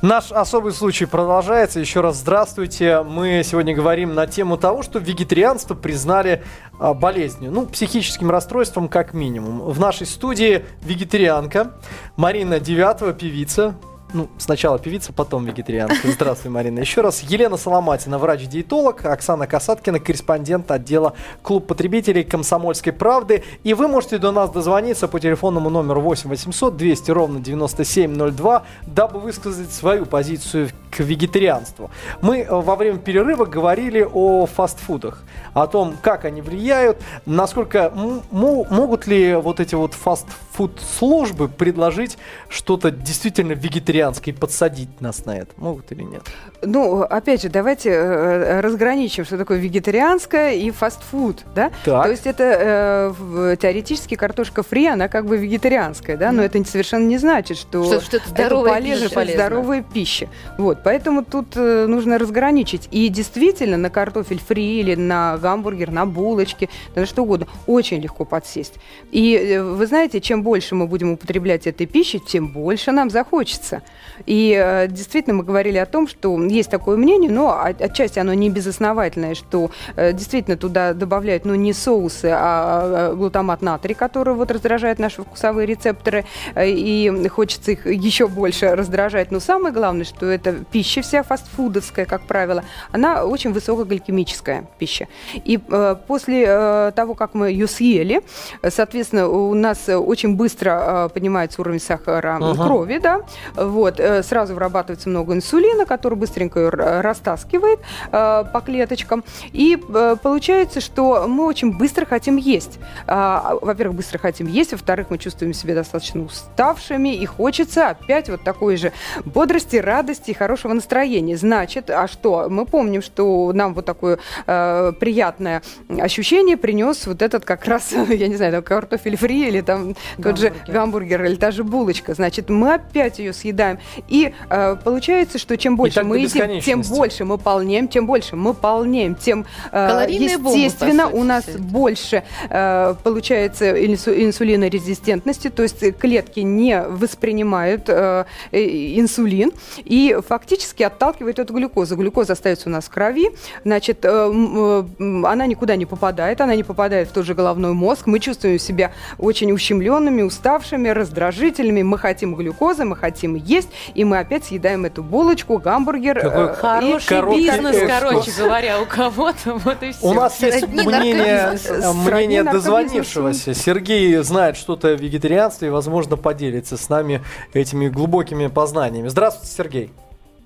Наш 0.00 0.30
особый 0.30 0.72
случай 0.72 1.06
продолжается. 1.06 1.80
Еще 1.80 2.00
раз 2.00 2.18
здравствуйте. 2.18 3.02
Мы 3.02 3.42
сегодня 3.44 3.74
говорим 3.74 4.14
на 4.14 4.28
тему 4.28 4.56
того, 4.56 4.84
что 4.84 5.00
вегетарианство 5.00 5.74
признали 5.74 6.44
а, 6.78 6.94
болезнью, 6.94 7.50
ну, 7.50 7.66
психическим 7.66 8.30
расстройством 8.30 8.88
как 8.88 9.12
минимум. 9.12 9.60
В 9.62 9.80
нашей 9.80 10.06
студии 10.06 10.64
вегетарианка 10.82 11.72
Марина 12.16 12.60
Девятова, 12.60 13.12
певица. 13.12 13.74
Ну, 14.14 14.28
сначала 14.38 14.78
певица, 14.78 15.12
потом 15.12 15.44
вегетарианка. 15.44 15.96
Здравствуй, 16.04 16.50
Марина. 16.50 16.78
Еще 16.78 17.02
раз 17.02 17.20
Елена 17.20 17.58
Соломатина, 17.58 18.18
врач-диетолог, 18.18 19.04
Оксана 19.04 19.46
Касаткина, 19.46 20.00
корреспондент 20.00 20.70
отдела 20.70 21.12
Клуб 21.42 21.66
потребителей 21.66 22.24
Комсомольской 22.24 22.94
правды. 22.94 23.44
И 23.64 23.74
вы 23.74 23.86
можете 23.86 24.16
до 24.16 24.32
нас 24.32 24.50
дозвониться 24.50 25.08
по 25.08 25.20
телефонному 25.20 25.68
номеру 25.68 26.00
8 26.00 26.30
800 26.30 26.76
200 26.76 27.10
ровно 27.10 27.40
9702, 27.40 28.64
дабы 28.86 29.20
высказать 29.20 29.70
свою 29.72 30.06
позицию 30.06 30.70
к 30.90 31.00
вегетарианству. 31.00 31.90
Мы 32.22 32.38
э, 32.38 32.48
во 32.50 32.76
время 32.76 32.98
перерыва 32.98 33.44
говорили 33.44 34.08
о 34.10 34.46
фастфудах, 34.46 35.22
о 35.54 35.66
том, 35.66 35.96
как 36.00 36.24
они 36.24 36.40
влияют, 36.40 36.98
насколько 37.26 37.92
могут 38.30 39.06
ли 39.06 39.34
вот 39.34 39.60
эти 39.60 39.74
вот 39.74 39.94
фастфуд-службы 39.94 41.48
предложить 41.48 42.16
что-то 42.48 42.90
действительно 42.90 43.52
вегетарианское 43.52 44.32
и 44.34 44.36
подсадить 44.36 45.00
нас 45.00 45.24
на 45.26 45.36
это. 45.38 45.50
Могут 45.56 45.90
или 45.92 46.02
нет? 46.02 46.22
Ну, 46.62 47.02
опять 47.02 47.42
же, 47.42 47.48
давайте 47.48 47.90
э, 47.90 48.60
разграничим, 48.60 49.24
что 49.24 49.36
такое 49.36 49.58
вегетарианское 49.58 50.54
и 50.54 50.70
фастфуд, 50.70 51.44
да? 51.54 51.70
Так. 51.84 52.04
То 52.04 52.10
есть 52.10 52.26
это 52.26 53.14
э, 53.22 53.56
теоретически 53.60 54.14
картошка 54.14 54.62
фри, 54.62 54.86
она 54.86 55.08
как 55.08 55.26
бы 55.26 55.36
вегетарианская, 55.36 56.16
да, 56.16 56.32
но 56.32 56.42
это 56.42 56.62
совершенно 56.64 57.06
не 57.06 57.18
значит, 57.18 57.56
что, 57.56 57.84
Что- 57.84 58.00
что 58.00 58.16
это 58.18 58.28
здоровая 58.28 58.74
пища. 58.74 58.82
полезно, 58.82 59.04
это 59.06 59.14
Полезно. 59.14 59.40
здоровая 59.42 59.82
пища. 59.82 60.28
Вот. 60.56 60.68
Вот, 60.68 60.80
поэтому 60.84 61.24
тут 61.24 61.56
э, 61.56 61.86
нужно 61.86 62.18
разграничить. 62.18 62.88
И 62.90 63.08
действительно, 63.08 63.78
на 63.78 63.88
картофель 63.88 64.38
фри 64.38 64.80
или 64.80 64.94
на 64.96 65.37
гамбургер, 65.38 65.90
на 65.90 66.06
булочки, 66.06 66.68
на 66.94 67.06
что 67.06 67.22
угодно, 67.22 67.46
очень 67.66 68.00
легко 68.00 68.24
подсесть. 68.24 68.74
И 69.10 69.34
э, 69.36 69.62
вы 69.62 69.86
знаете, 69.86 70.20
чем 70.20 70.42
больше 70.42 70.74
мы 70.74 70.86
будем 70.86 71.12
употреблять 71.12 71.66
этой 71.66 71.86
пищи, 71.86 72.18
тем 72.18 72.48
больше 72.48 72.92
нам 72.92 73.10
захочется. 73.10 73.82
И 74.26 74.56
э, 74.58 74.88
действительно, 74.88 75.36
мы 75.36 75.44
говорили 75.44 75.78
о 75.78 75.86
том, 75.86 76.08
что 76.08 76.42
есть 76.44 76.70
такое 76.70 76.96
мнение, 76.96 77.30
но 77.30 77.58
отчасти 77.60 78.18
оно 78.18 78.34
не 78.34 78.50
безосновательное, 78.50 79.34
что 79.34 79.70
э, 79.96 80.12
действительно 80.12 80.56
туда 80.56 80.92
добавляют, 80.92 81.44
ну, 81.44 81.54
не 81.54 81.72
соусы, 81.72 82.26
а, 82.26 83.10
а 83.10 83.14
глутамат 83.14 83.62
натрия, 83.62 83.94
который 83.94 84.34
вот 84.34 84.50
раздражает 84.50 84.98
наши 84.98 85.22
вкусовые 85.22 85.66
рецепторы, 85.66 86.24
и 86.56 87.28
хочется 87.28 87.72
их 87.72 87.86
еще 87.86 88.26
больше 88.26 88.74
раздражать. 88.74 89.30
Но 89.30 89.40
самое 89.40 89.72
главное, 89.72 90.04
что 90.04 90.26
эта 90.26 90.52
пища 90.52 91.02
вся 91.02 91.22
фастфудовская, 91.22 92.04
как 92.04 92.22
правило, 92.22 92.64
она 92.92 93.24
очень 93.24 93.52
высокогликемическая 93.52 94.66
пища. 94.78 95.08
И 95.44 95.58
э, 95.68 95.96
после 96.06 96.44
э, 96.46 96.92
того, 96.94 97.14
как 97.14 97.34
мы 97.34 97.50
ее 97.50 97.66
съели, 97.66 98.22
соответственно, 98.68 99.28
у 99.28 99.54
нас 99.54 99.88
очень 99.88 100.36
быстро 100.36 101.06
э, 101.06 101.08
поднимается 101.12 101.60
уровень 101.60 101.80
сахара 101.80 102.38
uh-huh. 102.40 102.66
крови, 102.66 102.98
да, 102.98 103.22
вот, 103.54 104.00
э, 104.00 104.22
сразу 104.22 104.54
вырабатывается 104.54 105.08
много 105.08 105.34
инсулина, 105.34 105.86
который 105.86 106.14
быстренько 106.14 106.60
ее 106.60 106.68
растаскивает 106.68 107.80
э, 108.12 108.44
по 108.52 108.60
клеточкам, 108.60 109.24
и 109.52 109.78
э, 109.88 110.16
получается, 110.22 110.80
что 110.80 111.26
мы 111.28 111.46
очень 111.46 111.76
быстро 111.76 112.06
хотим 112.06 112.36
есть. 112.36 112.78
А, 113.06 113.56
во-первых, 113.60 113.96
быстро 113.96 114.18
хотим 114.18 114.46
есть, 114.46 114.72
во-вторых, 114.72 115.08
мы 115.10 115.18
чувствуем 115.18 115.52
себя 115.52 115.74
достаточно 115.74 116.22
уставшими, 116.22 117.14
и 117.14 117.26
хочется 117.26 117.88
опять 117.88 118.28
вот 118.28 118.42
такой 118.42 118.76
же 118.76 118.92
бодрости, 119.24 119.76
радости 119.76 120.30
и 120.30 120.34
хорошего 120.34 120.72
настроения. 120.72 121.36
Значит, 121.36 121.90
а 121.90 122.08
что? 122.08 122.48
Мы 122.48 122.64
помним, 122.66 123.02
что 123.02 123.52
нам 123.52 123.74
вот 123.74 123.84
такое 123.84 124.18
э, 124.46 124.92
приятное 124.98 125.17
ощущение 125.20 126.56
принес 126.56 127.06
вот 127.06 127.22
этот 127.22 127.44
как 127.44 127.64
раз, 127.66 127.92
я 128.08 128.28
не 128.28 128.36
знаю, 128.36 128.52
там 128.52 128.62
картофель 128.62 129.16
фри 129.16 129.48
или 129.48 129.60
там 129.60 129.94
гамбургер. 130.18 130.22
тот 130.22 130.38
же 130.38 130.52
гамбургер 130.72 131.24
или 131.24 131.36
та 131.36 131.50
же 131.50 131.64
булочка. 131.64 132.14
Значит, 132.14 132.50
мы 132.50 132.74
опять 132.74 133.18
ее 133.18 133.32
съедаем. 133.32 133.78
И 134.08 134.32
э, 134.50 134.76
получается, 134.84 135.38
что 135.38 135.56
чем 135.56 135.76
больше 135.76 136.02
мы 136.02 136.18
едим, 136.18 136.60
тем 136.60 136.82
больше 136.82 137.24
мы 137.24 137.38
полнеем, 137.38 137.88
тем 137.88 138.06
больше 138.06 138.36
мы 138.36 138.54
полнеем, 138.54 139.14
тем 139.14 139.46
э, 139.72 140.06
естественно 140.08 141.04
бомба, 141.04 141.16
у 141.18 141.24
нас 141.24 141.44
больше 141.46 142.22
э, 142.50 142.94
получается 143.02 143.70
инсулинорезистентности, 143.70 145.50
то 145.50 145.62
есть 145.62 145.98
клетки 145.98 146.40
не 146.40 146.82
воспринимают 146.82 147.88
э, 147.88 148.24
инсулин 148.52 149.52
и 149.78 150.18
фактически 150.26 150.82
отталкивает 150.82 151.38
эту 151.38 151.54
глюкозу. 151.54 151.96
Глюкоза 151.96 152.32
остается 152.34 152.68
у 152.68 152.72
нас 152.72 152.84
в 152.84 152.90
крови, 152.90 153.30
значит, 153.64 154.04
э, 154.04 154.08
э, 154.08 154.84
она 155.24 155.46
никуда 155.46 155.76
не 155.76 155.86
попадает, 155.86 156.40
она 156.40 156.54
не 156.54 156.62
попадает 156.62 157.08
в 157.08 157.12
тот 157.12 157.24
же 157.24 157.34
головной 157.34 157.72
мозг. 157.72 158.06
Мы 158.06 158.18
чувствуем 158.20 158.58
себя 158.58 158.92
очень 159.18 159.52
ущемленными, 159.52 160.22
уставшими, 160.22 160.88
раздражительными. 160.88 161.82
Мы 161.82 161.98
хотим 161.98 162.34
глюкозы, 162.34 162.84
мы 162.84 162.96
хотим 162.96 163.34
есть, 163.34 163.68
и 163.94 164.04
мы 164.04 164.18
опять 164.18 164.44
съедаем 164.44 164.84
эту 164.84 165.02
булочку, 165.02 165.58
гамбургер. 165.58 166.20
Какой 166.20 166.44
э, 166.44 166.54
хороший 166.54 167.36
бизнес, 167.36 167.76
короче 167.86 168.30
говоря, 168.38 168.80
у 168.80 168.86
кого-то. 168.86 169.54
Вот 169.54 169.82
и 169.82 169.92
все. 169.92 170.06
У 170.06 170.12
нас 170.14 170.40
есть 170.42 170.68
мнение, 170.68 171.58
мнение 172.04 172.44
дозвонившегося. 172.44 173.54
Сергей 173.54 174.16
знает 174.18 174.56
что-то 174.56 174.88
о 174.88 174.94
вегетарианстве 174.94 175.68
и, 175.68 175.70
возможно, 175.70 176.16
поделится 176.16 176.76
с 176.76 176.88
нами 176.88 177.22
этими 177.52 177.88
глубокими 177.88 178.46
познаниями. 178.46 179.08
Здравствуйте, 179.08 179.54
Сергей. 179.54 179.90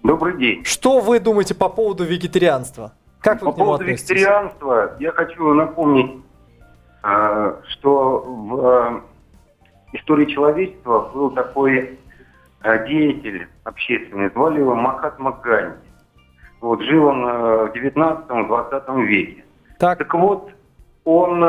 Добрый 0.03 0.37
день. 0.37 0.65
Что 0.65 1.01
вы 1.01 1.21
думаете 1.21 1.55
по 1.55 1.69
поводу 1.69 2.05
вегетарианства? 2.05 2.93
Как 3.23 3.39
по 3.39 3.53
поводу 3.53 3.85
относитесь? 3.85 4.11
вегетарианства 4.11 4.97
я 4.99 5.13
хочу 5.13 5.55
напомнить, 5.55 6.21
э, 7.05 7.55
что 7.69 8.19
в 8.21 8.67
э, 8.67 9.01
истории 9.93 10.27
человечества 10.27 11.11
был 11.15 11.31
такой 11.31 12.01
э, 12.65 12.89
деятель 12.89 13.47
общественный, 13.63 14.29
звали 14.31 14.59
его 14.59 14.75
Махатма 14.75 15.39
Ганди. 15.41 15.77
Вот, 16.61 16.81
жил 16.83 17.07
он 17.07 17.25
в 17.25 17.73
19-20 17.75 19.03
веке. 19.05 19.45
Так. 19.79 19.99
так 19.99 20.15
вот, 20.15 20.51
он 21.05 21.45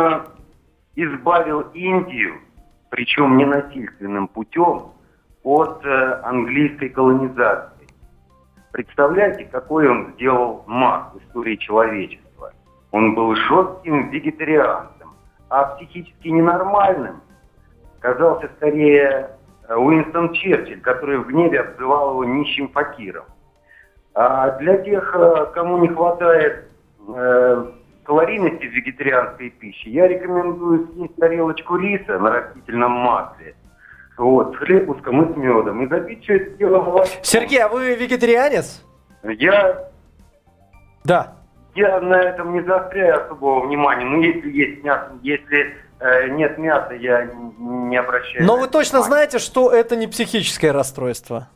избавил 0.95 1.61
Индию, 1.73 2.35
причем 2.89 3.37
ненасильственным 3.37 4.27
путем, 4.27 4.91
от 5.43 5.85
английской 5.85 6.89
колонизации. 6.89 7.72
Представляете, 8.73 9.45
какой 9.51 9.87
он 9.87 10.13
сделал 10.15 10.63
маг 10.65 11.13
в 11.13 11.19
истории 11.19 11.57
человечества? 11.57 12.51
Он 12.89 13.13
был 13.13 13.35
жестким 13.35 14.09
вегетарианцем, 14.09 15.13
а 15.49 15.75
психически 15.75 16.29
ненормальным 16.29 17.21
казался 17.99 18.49
скорее 18.57 19.29
э, 19.67 19.75
Уинстон 19.75 20.33
Черчилль, 20.33 20.81
который 20.81 21.19
в 21.19 21.27
гневе 21.27 21.59
обзывал 21.59 22.13
его 22.13 22.25
нищим 22.25 22.67
факиром. 22.69 23.25
А 24.15 24.57
для 24.57 24.77
тех, 24.77 25.15
э, 25.15 25.45
кому 25.53 25.77
не 25.77 25.89
хватает 25.89 26.65
э, 27.07 27.65
калорийности 28.05 28.65
вегетарианской 28.65 29.51
пище, 29.51 29.91
я 29.91 30.07
рекомендую 30.07 30.87
съесть 30.87 31.15
тарелочку 31.17 31.77
риса 31.77 32.17
на 32.17 32.31
растительном 32.31 32.91
масле– 32.91 33.55
вот, 34.17 34.55
хлебушком 34.57 35.23
и 35.23 35.33
с 35.33 35.37
медом. 35.37 35.83
И 35.83 35.87
запить 35.87 36.23
все 36.23 36.37
это 36.37 36.51
дело 36.57 36.81
молочком. 36.81 37.23
Сергей, 37.23 37.59
а 37.59 37.67
вы 37.67 37.95
вегетарианец? 37.95 38.83
Я... 39.23 39.89
Да. 41.03 41.35
Я 41.75 41.99
на 42.01 42.15
этом 42.15 42.53
не 42.53 42.61
заостряю 42.61 43.25
особого 43.25 43.65
внимания. 43.65 44.05
Ну, 44.05 44.21
если 44.21 44.51
есть 44.51 44.83
мясо, 44.83 45.11
если 45.23 45.75
э, 45.99 46.29
нет 46.29 46.57
мяса, 46.57 46.93
я 46.93 47.27
не 47.59 47.97
обращаю. 47.97 48.45
Но 48.45 48.57
вы 48.57 48.67
точно 48.67 48.99
внимания. 48.99 49.07
знаете, 49.09 49.39
что 49.39 49.71
это 49.71 49.95
не 49.95 50.07
психическое 50.07 50.71
расстройство? 50.71 51.49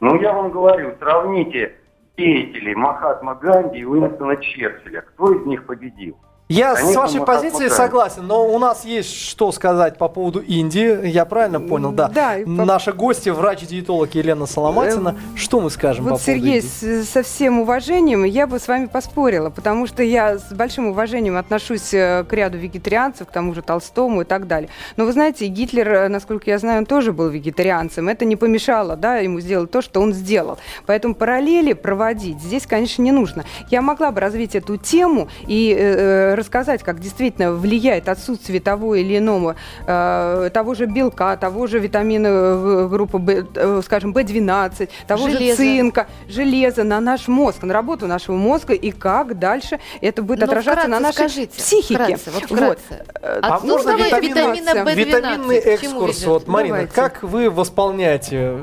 Ну, 0.00 0.20
я 0.20 0.32
вам 0.32 0.50
говорю, 0.50 0.94
сравните 0.98 1.74
деятелей 2.16 2.74
Махатма 2.74 3.34
Ганди 3.36 3.78
и 3.78 3.84
Уинстона 3.84 4.36
Черчилля. 4.36 5.00
Кто 5.00 5.32
из 5.32 5.46
них 5.46 5.64
победил? 5.66 6.18
Я 6.48 6.74
Конечно, 6.74 6.92
с 6.92 6.96
вашей 6.96 7.26
позицией 7.26 7.68
согласен, 7.68 8.26
но 8.26 8.48
у 8.48 8.58
нас 8.58 8.86
есть 8.86 9.14
что 9.14 9.52
сказать 9.52 9.98
по 9.98 10.08
поводу 10.08 10.40
Индии. 10.40 11.06
Я 11.06 11.26
правильно 11.26 11.60
понял, 11.60 11.92
да. 11.92 12.08
да 12.08 12.38
Наша 12.46 12.92
гостья, 12.92 13.34
врач-диетолог 13.34 14.14
Елена 14.14 14.46
Соломатина. 14.46 15.14
Э, 15.34 15.36
что 15.36 15.60
мы 15.60 15.68
скажем 15.68 16.06
вот, 16.06 16.12
по 16.12 16.16
поводу 16.16 16.24
Сергей, 16.24 16.60
Индии? 16.60 17.02
со 17.02 17.22
всем 17.22 17.60
уважением 17.60 18.24
я 18.24 18.46
бы 18.46 18.58
с 18.58 18.66
вами 18.66 18.86
поспорила, 18.86 19.50
потому 19.50 19.86
что 19.86 20.02
я 20.02 20.38
с 20.38 20.50
большим 20.50 20.86
уважением 20.86 21.36
отношусь 21.36 21.92
э, 21.92 22.24
к 22.26 22.32
ряду 22.32 22.56
вегетарианцев, 22.56 23.28
к 23.28 23.30
тому 23.30 23.52
же 23.52 23.60
Толстому 23.60 24.22
и 24.22 24.24
так 24.24 24.46
далее. 24.46 24.70
Но 24.96 25.04
вы 25.04 25.12
знаете, 25.12 25.46
Гитлер, 25.48 25.86
э, 25.92 26.08
насколько 26.08 26.48
я 26.48 26.58
знаю, 26.58 26.78
он 26.78 26.86
тоже 26.86 27.12
был 27.12 27.28
вегетарианцем. 27.28 28.08
Это 28.08 28.24
не 28.24 28.36
помешало 28.36 28.96
да, 28.96 29.18
ему 29.18 29.40
сделать 29.40 29.70
то, 29.70 29.82
что 29.82 30.00
он 30.00 30.14
сделал. 30.14 30.56
Поэтому 30.86 31.14
параллели 31.14 31.74
проводить 31.74 32.40
здесь, 32.40 32.66
конечно, 32.66 33.02
не 33.02 33.12
нужно. 33.12 33.44
Я 33.68 33.82
могла 33.82 34.12
бы 34.12 34.20
развить 34.20 34.54
эту 34.54 34.78
тему 34.78 35.28
и 35.46 35.76
э, 35.78 36.37
рассказать, 36.38 36.82
как 36.82 37.00
действительно 37.00 37.52
влияет 37.52 38.08
отсутствие 38.08 38.60
того 38.60 38.94
или 38.94 39.18
иного, 39.18 39.56
э, 39.86 40.50
того 40.52 40.74
же 40.74 40.86
белка, 40.86 41.36
того 41.36 41.66
же 41.66 41.78
витамина 41.78 42.88
группы, 42.88 43.18
B, 43.18 43.46
э, 43.54 43.82
скажем, 43.84 44.12
B12, 44.12 44.88
того 45.06 45.28
железо. 45.28 45.44
же 45.44 45.56
цинка, 45.56 46.06
железа 46.28 46.84
на 46.84 47.00
наш 47.00 47.28
мозг, 47.28 47.62
на 47.62 47.74
работу 47.74 48.06
нашего 48.06 48.36
мозга 48.36 48.72
и 48.72 48.90
как 48.90 49.38
дальше 49.38 49.78
это 50.00 50.22
будет 50.22 50.40
Но 50.40 50.46
ну, 50.46 50.52
отражаться 50.52 50.88
на 50.88 51.00
нашей 51.00 51.14
скажите, 51.14 51.56
психике. 51.56 51.94
Вкратце, 51.94 52.30
вот 52.30 52.42
вкратце. 52.44 52.82
Вот. 52.90 53.06
Э, 53.22 53.40
а 53.42 53.60
можно 53.60 53.96
витамина 53.96 54.70
B12? 54.70 54.94
Витаминный 54.94 55.58
экскурс. 55.58 56.24
Вот, 56.24 56.46
Марина, 56.48 56.76
Давайте. 56.76 56.94
как 56.94 57.22
вы 57.22 57.50
восполняете 57.50 58.58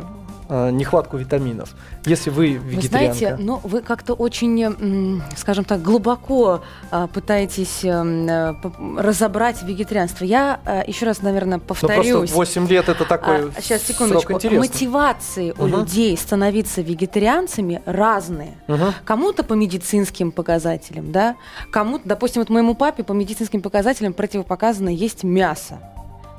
э, 0.50 0.72
нехватку 0.72 1.18
витаминов, 1.18 1.76
если 2.06 2.30
вы 2.30 2.54
вегетарианка? 2.54 3.14
Вы 3.14 3.20
знаете, 3.20 3.38
ну, 3.40 3.60
вы 3.64 3.82
как-то 3.82 4.14
очень, 4.14 5.24
скажем 5.36 5.66
так, 5.66 5.82
глубоко 5.82 6.62
э, 6.92 7.08
пытаетесь 7.14 7.84
э, 7.84 8.54
разобрать 8.98 9.64
вегетарианство. 9.64 10.26
Я 10.26 10.60
э, 10.66 10.84
еще 10.88 11.06
раз, 11.06 11.22
наверное, 11.22 11.60
повторюсь. 11.60 12.08
Ну, 12.08 12.18
просто 12.20 12.36
8 12.36 12.68
лет 12.68 12.90
это 12.90 13.06
такой 13.06 13.50
а, 13.50 13.62
Сейчас, 13.62 13.84
секундочку. 13.84 14.40
Срок 14.40 14.54
Мотивации 14.54 15.52
угу. 15.52 15.64
у 15.64 15.68
людей 15.68 16.18
становиться 16.18 16.82
вегетарианцами 16.82 17.82
разные. 17.86 18.58
Угу. 18.68 18.94
Кому-то 19.04 19.44
по 19.44 19.54
медицинским 19.54 20.32
показателям, 20.32 21.12
да, 21.12 21.36
кому-то, 21.72 22.08
допустим, 22.08 22.42
вот 22.42 22.50
моему 22.50 22.76
папе 22.76 23.04
по 23.04 23.14
медицинским 23.14 23.62
показателям 23.62 24.14
противопоказано 24.14 24.90
есть 24.90 25.24
мясо 25.24 25.80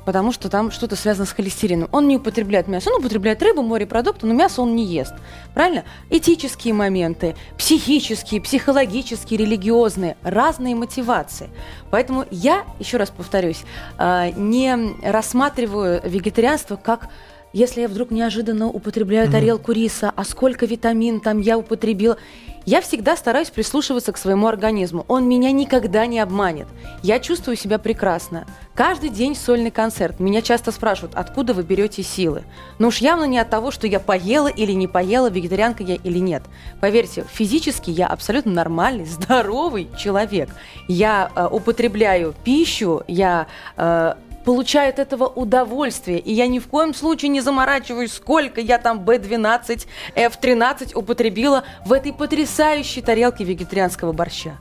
потому 0.07 0.31
что 0.31 0.47
там 0.47 0.71
что-то 0.71 0.95
связано 0.95 1.25
с 1.25 1.33
холестерином. 1.33 1.89
Он 1.91 2.07
не 2.07 2.15
употребляет 2.15 2.69
мясо, 2.69 2.89
он 2.89 3.01
употребляет 3.01 3.43
рыбу, 3.43 3.61
морепродукты, 3.61 4.25
но 4.25 4.33
мясо 4.33 4.61
он 4.61 4.73
не 4.73 4.85
ест. 4.85 5.13
Правильно? 5.53 5.83
Этические 6.09 6.73
моменты, 6.73 7.35
психические, 7.57 8.39
психологические, 8.39 9.37
религиозные, 9.37 10.15
разные 10.23 10.75
мотивации. 10.75 11.49
Поэтому 11.91 12.23
я, 12.31 12.63
еще 12.79 12.95
раз 12.95 13.09
повторюсь, 13.09 13.65
а, 13.97 14.31
не 14.31 14.95
рассматриваю 15.03 15.99
вегетарианство 16.05 16.77
как 16.77 17.09
если 17.53 17.81
я 17.81 17.87
вдруг 17.87 18.11
неожиданно 18.11 18.67
употребляю 18.67 19.31
тарелку 19.31 19.71
риса, 19.71 20.11
а 20.15 20.23
сколько 20.23 20.65
витамин 20.65 21.19
там 21.19 21.39
я 21.39 21.57
употребила. 21.57 22.17
Я 22.65 22.81
всегда 22.81 23.15
стараюсь 23.15 23.49
прислушиваться 23.49 24.11
к 24.11 24.17
своему 24.17 24.45
организму. 24.47 25.05
Он 25.07 25.25
меня 25.25 25.53
никогда 25.53 26.05
не 26.05 26.19
обманет. 26.19 26.67
Я 27.01 27.21
чувствую 27.21 27.55
себя 27.55 27.79
прекрасно. 27.79 28.45
Каждый 28.75 29.09
день 29.09 29.35
сольный 29.35 29.71
концерт. 29.71 30.19
Меня 30.19 30.41
часто 30.41 30.73
спрашивают, 30.73 31.15
откуда 31.15 31.53
вы 31.53 31.63
берете 31.63 32.03
силы. 32.03 32.43
Но 32.77 32.89
уж 32.89 32.97
явно 32.97 33.23
не 33.23 33.39
от 33.39 33.49
того, 33.49 33.71
что 33.71 33.87
я 33.87 34.01
поела 34.01 34.49
или 34.49 34.73
не 34.73 34.89
поела, 34.89 35.29
вегетарианка 35.29 35.83
я 35.83 35.95
или 35.95 36.19
нет. 36.19 36.43
Поверьте, 36.81 37.23
физически 37.31 37.89
я 37.89 38.07
абсолютно 38.07 38.51
нормальный, 38.51 39.05
здоровый 39.05 39.87
человек. 39.97 40.49
Я 40.89 41.31
э, 41.33 41.47
употребляю 41.49 42.35
пищу, 42.43 43.01
я 43.07 43.47
э, 43.77 44.15
получаю 44.47 44.91
от 44.91 44.99
этого 44.99 45.25
удовольствие. 45.27 46.19
И 46.19 46.31
я 46.31 46.47
ни 46.47 46.59
в 46.59 46.67
коем 46.67 46.93
случае 46.93 47.27
не 47.27 47.41
заморачиваюсь, 47.41 48.13
сколько 48.13 48.61
я 48.61 48.77
там 48.77 49.01
B12, 49.01 49.85
F13 50.15 50.95
употребила 50.95 51.65
в 51.85 51.91
этой 51.91 52.13
потрясающей 52.13 53.01
тарелке 53.01 53.43
вегетарианского 53.43 54.13
борща. 54.13 54.57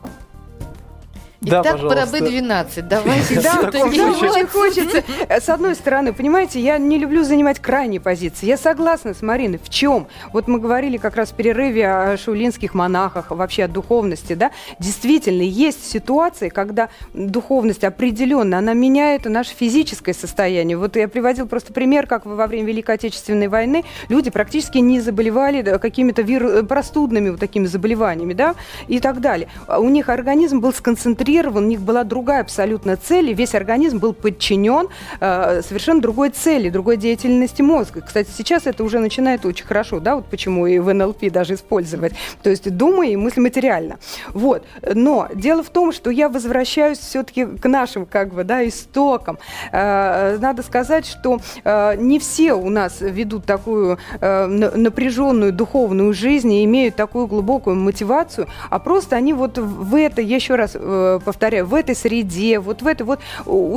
Да, 1.40 1.60
Итак, 1.60 1.80
про 1.80 2.02
B12. 2.02 2.82
Давайте 2.82 3.40
да, 3.40 3.70
да, 3.70 3.84
очень 3.84 4.46
хочется. 4.46 5.04
С 5.28 5.48
одной 5.48 5.74
стороны, 5.74 6.12
понимаете, 6.12 6.60
я 6.60 6.78
не 6.78 6.98
люблю 6.98 7.24
занимать 7.24 7.58
крайние 7.58 8.00
позиции. 8.00 8.46
Я 8.46 8.56
согласна 8.56 9.12
с 9.12 9.20
Мариной. 9.20 9.60
В 9.62 9.68
чем? 9.68 10.06
Вот 10.32 10.48
мы 10.48 10.58
говорили 10.58 10.96
как 10.96 11.16
раз 11.16 11.30
в 11.30 11.34
перерыве 11.34 11.88
о 11.88 12.16
шаулинских 12.16 12.72
монахах, 12.72 13.30
вообще 13.30 13.64
о 13.64 13.68
духовности, 13.68 14.32
да? 14.32 14.50
Действительно, 14.78 15.42
есть 15.42 15.88
ситуации, 15.88 16.48
когда 16.48 16.88
духовность 17.12 17.84
определенно, 17.84 18.58
она 18.58 18.72
меняет 18.72 19.26
наше 19.26 19.54
физическое 19.54 20.14
состояние. 20.14 20.78
Вот 20.78 20.96
я 20.96 21.06
приводил 21.06 21.46
просто 21.46 21.72
пример, 21.72 22.06
как 22.06 22.24
во 22.24 22.46
время 22.46 22.68
Великой 22.68 22.94
Отечественной 22.94 23.48
войны 23.48 23.84
люди 24.08 24.30
практически 24.30 24.78
не 24.78 25.00
заболевали 25.00 25.78
какими-то 25.78 26.22
виру... 26.22 26.64
простудными 26.64 27.30
вот 27.30 27.40
такими 27.40 27.66
заболеваниями, 27.66 28.32
да, 28.32 28.54
и 28.88 29.00
так 29.00 29.20
далее. 29.20 29.48
У 29.68 29.88
них 29.90 30.08
организм 30.08 30.60
был 30.60 30.72
сконцентрирован 30.72 31.25
сконцентрирован, 31.26 31.64
у 31.64 31.68
них 31.68 31.80
была 31.80 32.04
другая 32.04 32.40
абсолютно 32.40 32.96
цель, 32.96 33.30
и 33.30 33.34
весь 33.34 33.54
организм 33.54 33.98
был 33.98 34.12
подчинен 34.12 34.88
э, 35.20 35.62
совершенно 35.62 36.00
другой 36.00 36.30
цели, 36.30 36.70
другой 36.70 36.96
деятельности 36.96 37.62
мозга. 37.62 38.00
Кстати, 38.00 38.28
сейчас 38.36 38.66
это 38.66 38.84
уже 38.84 38.98
начинает 38.98 39.44
очень 39.44 39.66
хорошо, 39.66 40.00
да, 40.00 40.16
вот 40.16 40.26
почему 40.26 40.66
и 40.66 40.78
в 40.78 40.92
НЛП 40.92 41.30
даже 41.30 41.54
использовать. 41.54 42.12
То 42.42 42.50
есть 42.50 42.70
думай 42.76 43.12
и 43.12 43.16
мысли 43.16 43.40
материально. 43.40 43.98
Вот. 44.32 44.64
Но 44.82 45.28
дело 45.34 45.62
в 45.62 45.70
том, 45.70 45.92
что 45.92 46.10
я 46.10 46.28
возвращаюсь 46.28 46.98
все-таки 46.98 47.44
к 47.44 47.68
нашим, 47.68 48.06
как 48.06 48.32
бы, 48.32 48.44
да, 48.44 48.66
истокам. 48.66 49.38
Э, 49.72 50.38
надо 50.38 50.62
сказать, 50.62 51.06
что 51.06 51.40
э, 51.64 51.96
не 51.96 52.18
все 52.18 52.52
у 52.52 52.70
нас 52.70 53.00
ведут 53.00 53.46
такую 53.46 53.98
э, 54.20 54.46
напряженную 54.46 55.52
духовную 55.52 56.12
жизнь 56.12 56.52
и 56.52 56.64
имеют 56.64 56.96
такую 56.96 57.26
глубокую 57.26 57.76
мотивацию, 57.76 58.46
а 58.70 58.78
просто 58.78 59.16
они 59.16 59.32
вот 59.32 59.58
в 59.58 59.94
это, 59.94 60.22
я 60.22 60.36
еще 60.36 60.54
раз 60.54 60.72
э, 60.74 61.15
повторяю, 61.20 61.66
в 61.66 61.74
этой 61.74 61.94
среде, 61.94 62.58
вот 62.58 62.82
в 62.82 62.86
этой 62.86 63.02
вот 63.02 63.20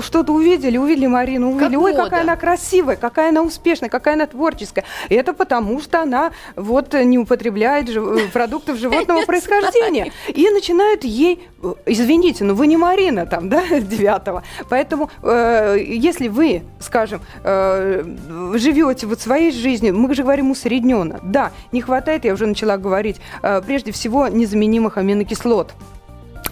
что-то 0.04 0.34
увидели, 0.34 0.78
увидели 0.78 1.08
Марину, 1.08 1.52
увидели, 1.52 1.73
как 1.75 1.84
ой, 1.84 1.91
мода. 1.91 2.04
какая 2.06 2.21
она 2.21 2.36
красивая, 2.36 2.95
какая 2.95 3.30
она 3.30 3.41
успешная, 3.41 3.89
какая 3.89 4.15
она 4.15 4.28
творческая. 4.28 4.86
И 5.10 5.15
это 5.15 5.34
потому, 5.34 5.82
что 5.82 6.02
она 6.02 6.32
вот 6.56 6.93
не 6.93 7.17
употребляет 7.17 7.89
жив... 7.89 8.06
Э, 8.06 8.28
продуктов 8.30 8.78
животного 8.80 9.25
происхождения. 9.25 10.12
И 10.28 10.49
начинают 10.49 11.04
ей, 11.04 11.47
э, 11.62 11.73
извините, 11.86 12.43
но 12.43 12.54
вы 12.54 12.67
не 12.67 12.78
Марина 12.78 13.25
там, 13.25 13.49
да, 13.49 13.63
девятого. 13.80 14.43
Поэтому, 14.69 15.10
э, 15.23 15.78
если 15.80 16.28
вы, 16.28 16.63
скажем, 16.80 17.21
э, 17.43 18.04
живете 18.56 19.08
вот 19.08 19.21
своей 19.21 19.52
жизнью, 19.52 19.97
мы 19.97 20.13
же 20.13 20.23
говорим 20.23 20.52
усредненно, 20.52 21.19
да, 21.23 21.52
не 21.71 21.82
хватает, 21.82 22.25
я 22.25 22.34
уже 22.34 22.45
начала 22.45 22.78
говорить, 22.78 23.17
э, 23.41 23.62
прежде 23.65 23.91
всего 23.91 24.28
незаменимых 24.28 24.97
аминокислот. 24.97 25.73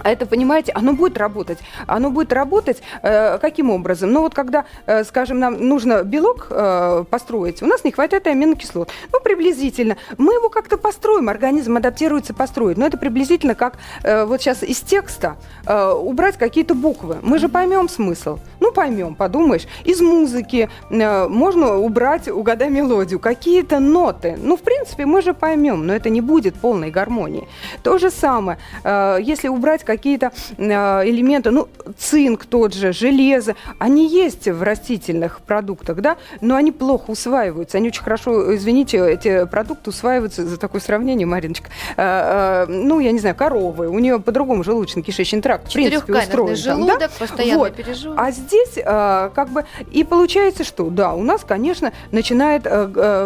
А 0.03 0.11
это, 0.11 0.25
понимаете, 0.25 0.71
оно 0.73 0.93
будет 0.93 1.17
работать. 1.17 1.59
Оно 1.87 2.11
будет 2.11 2.33
работать 2.33 2.81
э, 3.01 3.37
каким 3.39 3.69
образом? 3.69 4.11
Ну 4.11 4.21
вот 4.21 4.33
когда, 4.33 4.65
э, 4.85 5.03
скажем, 5.03 5.39
нам 5.39 5.67
нужно 5.67 6.03
белок 6.03 6.47
э, 6.49 7.03
построить, 7.09 7.61
у 7.61 7.65
нас 7.65 7.83
не 7.83 7.91
хватает 7.91 8.27
аминокислот. 8.27 8.89
Ну, 9.11 9.19
приблизительно. 9.21 9.97
Мы 10.17 10.33
его 10.33 10.49
как-то 10.49 10.77
построим, 10.77 11.29
организм 11.29 11.77
адаптируется 11.77 12.33
построить. 12.33 12.77
Но 12.77 12.85
это 12.85 12.97
приблизительно 12.97 13.55
как 13.55 13.77
э, 14.03 14.25
вот 14.25 14.41
сейчас 14.41 14.63
из 14.63 14.79
текста 14.81 15.37
э, 15.65 15.91
убрать 15.91 16.37
какие-то 16.37 16.75
буквы. 16.75 17.17
Мы 17.21 17.39
же 17.39 17.49
поймем 17.49 17.89
смысл. 17.89 18.39
Ну, 18.59 18.71
поймем, 18.71 19.15
подумаешь. 19.15 19.67
Из 19.83 20.01
музыки 20.01 20.69
э, 20.89 21.27
можно 21.27 21.77
убрать, 21.77 22.27
угадай 22.27 22.69
мелодию, 22.69 23.19
какие-то 23.19 23.79
ноты. 23.79 24.37
Ну, 24.37 24.57
в 24.57 24.61
принципе, 24.61 25.05
мы 25.05 25.21
же 25.21 25.33
поймем, 25.33 25.85
но 25.85 25.93
это 25.93 26.09
не 26.09 26.21
будет 26.21 26.55
полной 26.55 26.91
гармонии. 26.91 27.47
То 27.83 27.97
же 27.97 28.09
самое, 28.09 28.57
э, 28.83 29.17
если 29.21 29.47
убрать 29.47 29.83
какие-то 29.87 30.31
э, 30.57 30.63
элементы, 31.09 31.49
ну, 31.49 31.67
цинк 31.97 32.45
тот 32.45 32.75
же, 32.75 32.91
железо, 32.91 33.55
они 33.79 34.07
есть 34.07 34.47
в 34.47 34.61
растительных 34.61 35.39
продуктах, 35.39 36.01
да, 36.01 36.17
но 36.41 36.55
они 36.55 36.71
плохо 36.71 37.11
усваиваются. 37.11 37.77
Они 37.77 37.87
очень 37.87 38.03
хорошо, 38.03 38.53
извините, 38.55 38.97
эти 38.97 39.45
продукты 39.45 39.89
усваиваются, 39.89 40.45
за 40.45 40.57
такое 40.57 40.81
сравнение, 40.81 41.25
Мариночка, 41.25 41.69
э, 41.95 42.65
э, 42.67 42.71
ну, 42.71 42.99
я 42.99 43.11
не 43.11 43.19
знаю, 43.19 43.35
коровы, 43.35 43.87
у 43.87 43.97
нее 43.97 44.19
по-другому 44.19 44.63
желудочно-кишечный 44.63 45.41
тракт, 45.41 45.69
в 45.69 45.73
принципе, 45.73 46.13
устроен. 46.13 46.55
желудок, 46.55 46.99
там, 46.99 47.09
да? 47.09 47.09
постоянно 47.17 47.59
вот. 47.59 47.73
А 48.17 48.31
здесь 48.31 48.73
как 48.83 49.49
бы 49.49 49.65
и 49.91 50.03
получается, 50.03 50.63
что, 50.65 50.89
да, 50.89 51.13
у 51.13 51.23
нас, 51.23 51.43
конечно, 51.45 51.93
начинает 52.11 52.63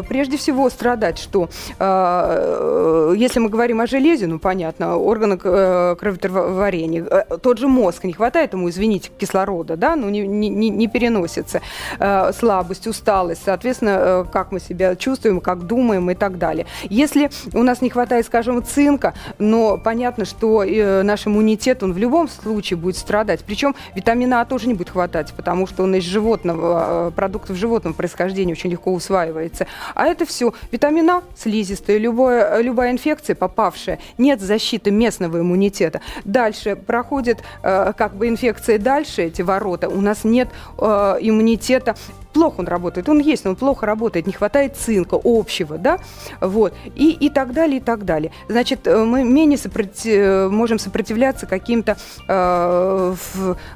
прежде 0.07 0.37
всего 0.37 0.69
страдать, 0.69 1.17
что 1.17 1.49
если 1.79 3.39
мы 3.39 3.49
говорим 3.49 3.81
о 3.81 3.87
железе, 3.87 4.27
ну, 4.27 4.37
понятно, 4.37 4.97
органы 4.97 5.37
кроветворения 5.37 6.50
варенье. 6.53 7.05
Э, 7.09 7.37
тот 7.41 7.57
же 7.57 7.67
мозг, 7.67 8.03
не 8.03 8.13
хватает 8.13 8.53
ему, 8.53 8.69
извините, 8.69 9.09
кислорода, 9.17 9.77
да, 9.77 9.95
ну 9.95 10.09
не, 10.09 10.27
не, 10.27 10.69
не 10.69 10.87
переносится. 10.87 11.61
Э, 11.99 12.31
слабость, 12.33 12.87
усталость, 12.87 13.41
соответственно, 13.45 13.97
э, 14.01 14.25
как 14.31 14.51
мы 14.51 14.59
себя 14.59 14.95
чувствуем, 14.95 15.41
как 15.41 15.67
думаем 15.67 16.09
и 16.11 16.15
так 16.15 16.37
далее. 16.37 16.65
Если 16.89 17.29
у 17.53 17.63
нас 17.63 17.81
не 17.81 17.89
хватает, 17.89 18.25
скажем, 18.25 18.63
цинка, 18.63 19.13
но 19.39 19.77
понятно, 19.77 20.25
что 20.25 20.63
наш 21.03 21.27
иммунитет, 21.27 21.83
он 21.83 21.93
в 21.93 21.97
любом 21.97 22.27
случае 22.27 22.77
будет 22.77 22.97
страдать. 22.97 23.41
Причем 23.45 23.75
витамина 23.95 24.41
А 24.41 24.45
тоже 24.45 24.67
не 24.67 24.73
будет 24.73 24.89
хватать, 24.89 25.33
потому 25.33 25.67
что 25.67 25.83
он 25.83 25.95
из 25.95 26.03
животного, 26.03 27.11
продуктов 27.15 27.57
животного 27.57 27.93
происхождения 27.93 28.53
очень 28.53 28.69
легко 28.69 28.93
усваивается. 28.93 29.67
А 29.95 30.07
это 30.07 30.25
все 30.25 30.53
витамин 30.71 31.09
А, 31.09 31.23
слизистая, 31.35 31.97
любая, 31.97 32.61
любая 32.61 32.91
инфекция, 32.91 33.35
попавшая, 33.35 33.99
нет 34.17 34.41
защиты 34.41 34.91
местного 34.91 35.39
иммунитета. 35.39 36.01
Да, 36.25 36.40
дальше 36.41 36.75
проходит 36.75 37.43
э, 37.61 37.93
как 37.95 38.15
бы 38.15 38.27
инфекция 38.27 38.79
дальше, 38.79 39.21
эти 39.23 39.43
ворота, 39.43 39.89
у 39.89 40.01
нас 40.01 40.23
нет 40.23 40.49
э, 40.79 41.17
иммунитета 41.21 41.95
плохо 42.31 42.59
он 42.59 42.67
работает, 42.67 43.09
он 43.09 43.19
есть, 43.19 43.45
но 43.45 43.51
он 43.51 43.55
плохо 43.55 43.85
работает, 43.85 44.27
не 44.27 44.33
хватает 44.33 44.75
цинка 44.77 45.19
общего, 45.23 45.77
да, 45.77 45.99
вот, 46.39 46.73
и, 46.95 47.11
и 47.11 47.29
так 47.29 47.53
далее, 47.53 47.77
и 47.77 47.81
так 47.81 48.05
далее. 48.05 48.31
Значит, 48.47 48.87
э, 48.87 49.03
мы 49.03 49.23
менее 49.23 49.57
сопротив, 49.57 50.05
э, 50.05 50.49
можем 50.49 50.79
сопротивляться 50.79 51.45
каким-то 51.45 51.97
э, 52.27 53.15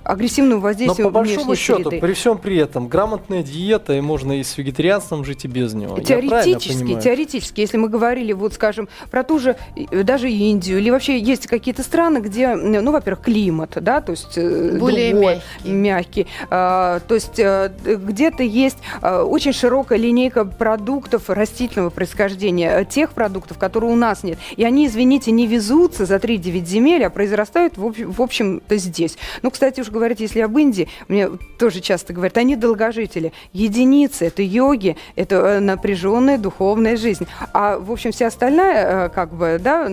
агрессивному 0.03 0.61
воздействию 0.61 1.07
Но 1.07 1.11
по 1.11 1.19
большому 1.19 1.55
счету, 1.55 1.89
среды. 1.89 2.01
при 2.01 2.13
всем 2.13 2.37
при 2.37 2.57
этом, 2.57 2.87
грамотная 2.87 3.43
диета, 3.43 3.93
и 3.93 4.01
можно 4.01 4.39
и 4.39 4.43
с 4.43 4.57
вегетарианством 4.57 5.25
жить 5.25 5.45
и 5.45 5.47
без 5.47 5.73
него. 5.73 5.99
Теоретически, 5.99 6.99
теоретически, 6.99 7.61
если 7.61 7.77
мы 7.77 7.89
говорили, 7.89 8.33
вот, 8.33 8.53
скажем, 8.53 8.87
про 9.11 9.23
ту 9.23 9.39
же, 9.39 9.55
даже 9.91 10.29
Индию, 10.29 10.79
или 10.79 10.89
вообще 10.89 11.19
есть 11.19 11.47
какие-то 11.47 11.83
страны, 11.83 12.19
где, 12.19 12.55
ну, 12.55 12.91
во-первых, 12.91 13.23
климат, 13.23 13.77
да, 13.81 14.01
то 14.01 14.11
есть 14.11 14.37
э, 14.37 14.77
Более 14.77 15.11
другой, 15.11 15.41
мягкий, 15.63 15.71
мягкий 15.71 16.27
э, 16.49 16.99
то 17.07 17.13
есть 17.13 17.39
э, 17.39 17.71
где-то 17.83 18.43
есть 18.47 18.77
э, 19.01 19.21
очень 19.21 19.53
широкая 19.53 19.97
линейка 19.97 20.45
продуктов 20.45 21.29
растительного 21.29 21.89
происхождения, 21.89 22.79
э, 22.81 22.85
тех 22.85 23.11
продуктов, 23.11 23.57
которые 23.57 23.91
у 23.91 23.95
нас 23.95 24.23
нет. 24.23 24.37
И 24.55 24.63
они, 24.63 24.87
извините, 24.87 25.31
не 25.31 25.47
везутся 25.47 26.05
за 26.05 26.15
3-9 26.15 26.65
земель, 26.65 27.03
а 27.03 27.09
произрастают, 27.09 27.77
в 27.77 28.21
общем-то, 28.21 28.77
здесь. 28.77 29.17
Ну, 29.41 29.51
кстати, 29.51 29.81
уж 29.81 29.89
говорить, 29.89 30.19
если 30.19 30.41
об 30.41 30.57
Индии, 30.57 30.87
мне 31.07 31.29
тоже 31.57 31.81
часто 31.81 32.13
говорят, 32.13 32.37
они 32.37 32.55
долгожители. 32.55 33.33
Единицы, 33.53 34.25
это 34.25 34.41
йоги, 34.41 34.97
это 35.15 35.35
э, 35.35 35.59
напряженная 35.59 36.37
духовная 36.37 36.97
жизнь. 36.97 37.27
А, 37.53 37.77
в 37.77 37.91
общем, 37.91 38.11
вся 38.11 38.27
остальная, 38.27 39.09
как 39.09 39.33
бы, 39.33 39.59
да, 39.61 39.85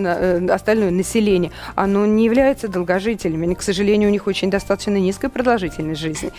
остальное 0.53 0.91
население, 0.91 1.51
оно 1.75 2.05
не 2.05 2.25
является 2.25 2.67
долгожителями. 2.67 3.53
К 3.53 3.61
сожалению, 3.61 4.09
у 4.09 4.11
них 4.11 4.27
очень 4.27 4.49
достаточно 4.49 4.97
низкая 4.97 5.29
продолжительность 5.29 6.01
жизни. 6.01 6.31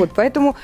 Вот, 0.00 0.10
поэтому 0.14 0.56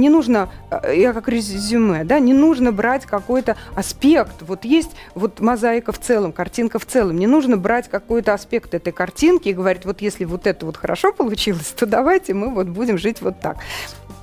не 0.00 0.08
нужно, 0.08 0.50
э, 0.70 0.96
я 0.96 1.12
как 1.12 1.28
резюме, 1.28 2.04
да, 2.04 2.18
не 2.18 2.32
нужно 2.32 2.72
брать 2.72 3.06
какой-то 3.06 3.56
аспект. 3.74 4.42
Вот 4.42 4.64
есть 4.64 4.90
вот 5.14 5.40
мозаика 5.40 5.92
в 5.92 5.98
целом, 5.98 6.32
картинка 6.32 6.78
в 6.78 6.86
целом. 6.86 7.18
Не 7.18 7.26
нужно 7.26 7.56
брать 7.56 7.88
какой-то 7.88 8.34
аспект 8.34 8.74
этой 8.74 8.92
картинки 8.92 9.48
и 9.48 9.52
говорить, 9.52 9.84
вот 9.84 10.00
если 10.00 10.24
вот 10.24 10.46
это 10.46 10.66
вот 10.66 10.76
хорошо 10.76 11.12
получилось, 11.12 11.74
то 11.76 11.86
давайте 11.86 12.34
мы 12.34 12.52
вот 12.52 12.68
будем 12.68 12.98
жить 12.98 13.20
вот 13.20 13.40
так. 13.40 13.58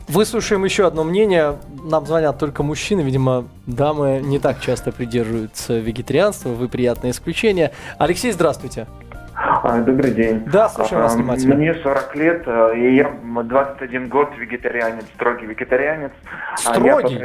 Выслушаем 0.08 0.66
еще 0.66 0.88
одно 0.88 1.06
мнение. 1.06 1.58
Нам 1.84 2.06
звонят 2.06 2.38
только 2.38 2.64
мужчины, 2.64 3.02
видимо, 3.02 3.48
дамы 3.66 4.20
не 4.22 4.40
так 4.40 4.60
часто 4.60 4.92
придерживаются 4.92 5.80
вегетарианства. 5.80 6.50
Вы 6.50 6.68
приятное 6.68 7.12
исключение. 7.12 7.72
Алексей, 7.98 8.32
здравствуйте. 8.34 8.88
А, 9.64 9.80
добрый 9.80 10.12
день. 10.12 10.44
Да, 10.52 10.70
слушаю 10.70 11.04
вас 11.04 11.16
внимательно. 11.16 11.56
Мне 11.56 11.76
40 11.76 12.16
лет, 12.16 12.44
э, 12.48 12.78
и 12.78 12.96
я 12.96 13.14
21 13.24 14.10
год 14.10 14.32
вегетарианец, 14.38 15.06
строгий 15.14 15.46
вегетарианец. 15.46 16.12
А 16.66 16.74
Строгий? 16.74 17.16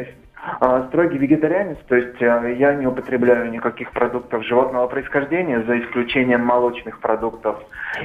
Я 0.61 0.87
Строгий 0.89 1.19
вегетарианец, 1.19 1.79
то 1.89 1.97
есть 1.97 2.21
я 2.21 2.75
не 2.75 2.87
употребляю 2.87 3.51
никаких 3.51 3.91
продуктов 3.91 4.45
животного 4.45 4.87
происхождения, 4.87 5.63
за 5.63 5.81
исключением 5.81 6.45
молочных 6.45 7.01
продуктов. 7.01 7.57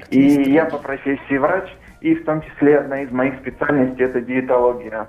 И 0.10 0.52
я 0.52 0.66
по 0.66 0.78
профессии 0.78 1.38
врач, 1.38 1.70
и 2.00 2.16
в 2.16 2.26
том 2.26 2.42
числе 2.42 2.80
одна 2.80 3.02
из 3.04 3.12
моих 3.12 3.36
специальностей 3.42 4.06
это 4.06 4.22
диетология. 4.22 5.08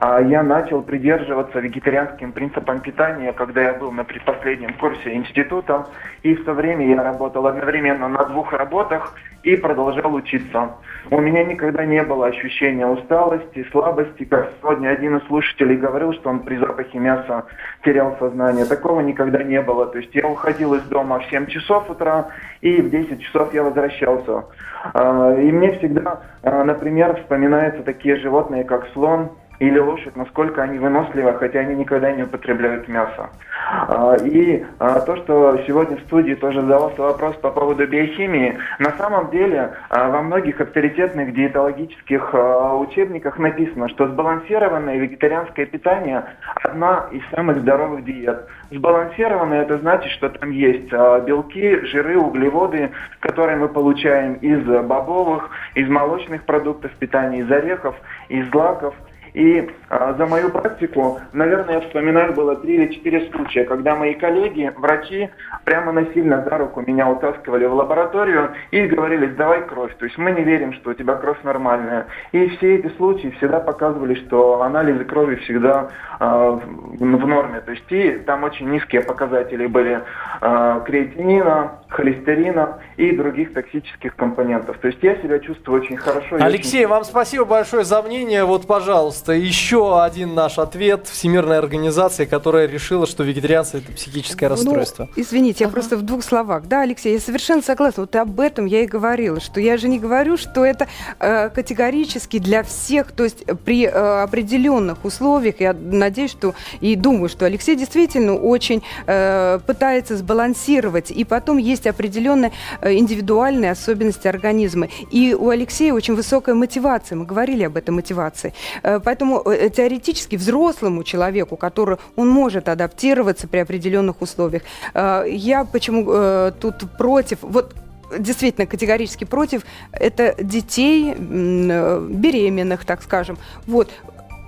А 0.00 0.20
Я 0.20 0.42
начал 0.42 0.82
придерживаться 0.82 1.58
вегетарианским 1.58 2.32
принципам 2.32 2.80
питания, 2.80 3.32
когда 3.32 3.62
я 3.62 3.74
был 3.74 3.92
на 3.92 4.04
предпоследнем 4.04 4.74
курсе 4.74 5.14
института, 5.14 5.86
и 6.22 6.34
в 6.34 6.44
то 6.44 6.52
время 6.52 6.86
я 6.86 7.02
работал 7.02 7.46
одновременно 7.46 8.08
на 8.08 8.24
двух 8.24 8.52
работах 8.52 9.14
и 9.42 9.56
продолжал 9.56 10.12
учиться. 10.12 10.72
У 11.10 11.20
меня 11.20 11.44
никогда 11.44 11.84
не 11.84 12.02
было 12.02 12.26
ощущения 12.26 12.86
усталости, 12.86 13.66
слабости, 13.70 14.24
как 14.24 14.50
сегодня 14.60 14.88
один 14.88 15.16
из 15.16 15.26
слушателей 15.28 15.76
говорил, 15.76 16.12
что 16.14 16.30
он 16.30 16.40
при 16.40 16.56
запахе 16.56 16.98
мяса 16.98 17.44
терял 17.84 18.16
сознание. 18.18 18.64
Такого 18.64 19.00
никогда 19.00 19.42
не 19.44 19.62
было. 19.62 19.86
То 19.86 19.98
есть 19.98 20.14
я 20.14 20.26
уходил 20.26 20.74
из 20.74 20.82
дома 20.82 21.20
в 21.20 21.26
7 21.26 21.46
часов 21.46 21.88
утра, 21.88 22.26
и 22.60 22.82
в 22.82 22.90
10 22.90 23.22
часов 23.22 23.54
я 23.54 23.62
возвращался. 23.62 24.44
А, 24.92 25.34
И 25.34 25.52
мне 25.52 25.78
всегда, 25.78 26.22
а, 26.42 26.64
например, 26.64 27.14
вспоминаются 27.16 27.82
такие 27.82 28.16
животные, 28.16 28.64
как 28.64 28.88
слон, 28.92 29.30
или 29.58 29.78
лошадь, 29.78 30.16
насколько 30.16 30.62
они 30.62 30.78
выносливы, 30.78 31.34
хотя 31.34 31.60
они 31.60 31.74
никогда 31.76 32.12
не 32.12 32.24
употребляют 32.24 32.88
мясо. 32.88 33.30
А, 33.68 34.16
И 34.16 34.64
а, 34.78 35.00
то, 35.00 35.16
что 35.16 35.58
сегодня 35.66 35.96
в 35.96 36.00
студии 36.00 36.34
тоже 36.34 36.60
задавался 36.60 37.02
вопрос 37.02 37.36
по 37.36 37.50
поводу 37.50 37.86
биохимии, 37.86 38.58
на 38.78 38.90
самом 38.92 39.30
деле 39.30 39.72
а, 39.88 40.08
во 40.10 40.22
многих 40.22 40.60
авторитетных 40.60 41.34
диетологических 41.34 42.34
учебниках 42.34 43.38
написано, 43.38 43.88
что 43.88 44.08
сбалансированное 44.08 44.98
вегетарианское 44.98 45.66
питание 45.66 46.24
одна 46.62 47.06
из 47.10 47.22
самых 47.30 47.58
здоровых 47.58 48.04
диет. 48.04 48.46
Сбалансированное 48.70 49.62
это 49.62 49.78
значит, 49.78 50.10
что 50.12 50.28
там 50.28 50.50
есть 50.50 50.90
белки, 50.90 51.86
жиры, 51.86 52.18
углеводы, 52.18 52.90
которые 53.20 53.56
мы 53.56 53.68
получаем 53.68 54.34
из 54.34 54.64
бобовых, 54.64 55.50
из 55.74 55.88
молочных 55.88 56.44
продуктов 56.44 56.90
питания, 56.92 57.40
из 57.40 57.50
орехов, 57.50 57.94
из 58.28 58.48
злаков. 58.50 58.94
И 59.36 59.68
а, 59.90 60.14
за 60.14 60.24
мою 60.24 60.48
практику, 60.48 61.20
наверное, 61.34 61.74
я 61.74 61.80
вспоминаю, 61.82 62.32
было 62.32 62.56
три 62.56 62.76
или 62.76 62.94
четыре 62.94 63.30
случая, 63.30 63.64
когда 63.64 63.94
мои 63.94 64.14
коллеги, 64.14 64.72
врачи, 64.74 65.28
прямо 65.64 65.92
насильно 65.92 66.42
за 66.42 66.56
руку 66.56 66.82
меня 66.86 67.06
утаскивали 67.10 67.66
в 67.66 67.74
лабораторию 67.74 68.52
и 68.70 68.86
говорили, 68.86 69.26
сдавай 69.34 69.66
кровь. 69.66 69.94
То 69.98 70.06
есть 70.06 70.16
мы 70.16 70.32
не 70.32 70.42
верим, 70.42 70.72
что 70.72 70.90
у 70.90 70.94
тебя 70.94 71.16
кровь 71.16 71.36
нормальная. 71.42 72.06
И 72.32 72.48
все 72.56 72.76
эти 72.76 72.88
случаи 72.96 73.28
всегда 73.36 73.60
показывали, 73.60 74.14
что 74.14 74.62
анализы 74.62 75.04
крови 75.04 75.34
всегда 75.36 75.90
а, 76.18 76.52
в, 76.52 77.04
норме. 77.04 77.60
То 77.60 77.72
есть 77.72 77.84
и 77.90 78.12
там 78.24 78.42
очень 78.42 78.70
низкие 78.70 79.02
показатели 79.02 79.66
были 79.66 80.00
а, 80.40 80.80
креатинина, 80.80 81.72
холестерина 81.88 82.78
и 82.96 83.10
других 83.12 83.52
токсических 83.52 84.16
компонентов. 84.16 84.78
То 84.78 84.88
есть 84.88 85.02
я 85.02 85.16
себя 85.16 85.38
чувствую 85.40 85.82
очень 85.82 85.98
хорошо. 85.98 86.36
Алексей, 86.40 86.84
очень- 86.84 86.88
вам 86.88 87.04
спасибо 87.04 87.44
большое 87.44 87.84
за 87.84 88.00
мнение. 88.02 88.44
Вот, 88.44 88.66
пожалуйста, 88.66 89.25
еще 89.32 90.02
один 90.02 90.34
наш 90.34 90.58
ответ. 90.58 91.06
Всемирная 91.06 91.58
организация, 91.58 92.26
которая 92.26 92.66
решила, 92.66 93.06
что 93.06 93.22
вегетарианство 93.24 93.78
это 93.78 93.92
психическое 93.92 94.46
Ну, 94.48 94.54
расстройство. 94.54 95.08
извините, 95.16 95.64
я 95.64 95.70
просто 95.70 95.96
в 95.96 96.02
двух 96.02 96.22
словах. 96.24 96.64
Да, 96.66 96.82
Алексей, 96.82 97.14
я 97.14 97.20
совершенно 97.20 97.62
согласна. 97.62 98.02
Вот 98.02 98.14
об 98.16 98.38
этом 98.40 98.66
я 98.66 98.82
и 98.82 98.86
говорила, 98.86 99.40
что 99.40 99.60
я 99.60 99.76
же 99.76 99.88
не 99.88 99.98
говорю, 99.98 100.36
что 100.36 100.64
это 100.64 100.86
э, 101.18 101.48
категорически 101.50 102.38
для 102.38 102.62
всех, 102.62 103.12
то 103.12 103.24
есть 103.24 103.44
при 103.64 103.84
э, 103.86 103.88
определенных 104.22 105.04
условиях. 105.04 105.60
Я 105.60 105.72
надеюсь, 105.72 106.30
что 106.30 106.54
и 106.80 106.94
думаю, 106.96 107.28
что 107.28 107.46
Алексей 107.46 107.76
действительно 107.76 108.34
очень 108.36 108.82
э, 109.06 109.58
пытается 109.66 110.16
сбалансировать, 110.16 111.10
и 111.10 111.24
потом 111.24 111.58
есть 111.58 111.86
определенные 111.86 112.52
э, 112.80 112.94
индивидуальные 112.94 113.70
особенности 113.70 114.28
организма. 114.28 114.88
И 115.10 115.34
у 115.34 115.50
Алексея 115.50 115.92
очень 115.92 116.14
высокая 116.14 116.54
мотивация. 116.54 117.16
Мы 117.16 117.24
говорили 117.24 117.64
об 117.64 117.76
этой 117.76 117.90
мотивации. 117.90 118.52
Э, 118.82 119.00
Поэтому 119.16 119.40
э, 119.46 119.70
теоретически 119.70 120.36
взрослому 120.36 121.02
человеку, 121.02 121.56
который 121.56 121.96
он 122.16 122.28
может 122.28 122.68
адаптироваться 122.68 123.48
при 123.48 123.60
определенных 123.60 124.20
условиях. 124.20 124.62
Э, 124.92 125.24
Я 125.26 125.64
почему 125.64 126.04
э, 126.06 126.52
тут 126.60 126.84
против? 126.98 127.38
Вот 127.40 127.74
действительно 128.18 128.66
категорически 128.66 129.24
против 129.24 129.62
это 129.92 130.34
детей 130.38 131.14
э, 131.16 132.06
беременных, 132.10 132.84
так 132.84 133.02
скажем. 133.02 133.38
Вот 133.66 133.90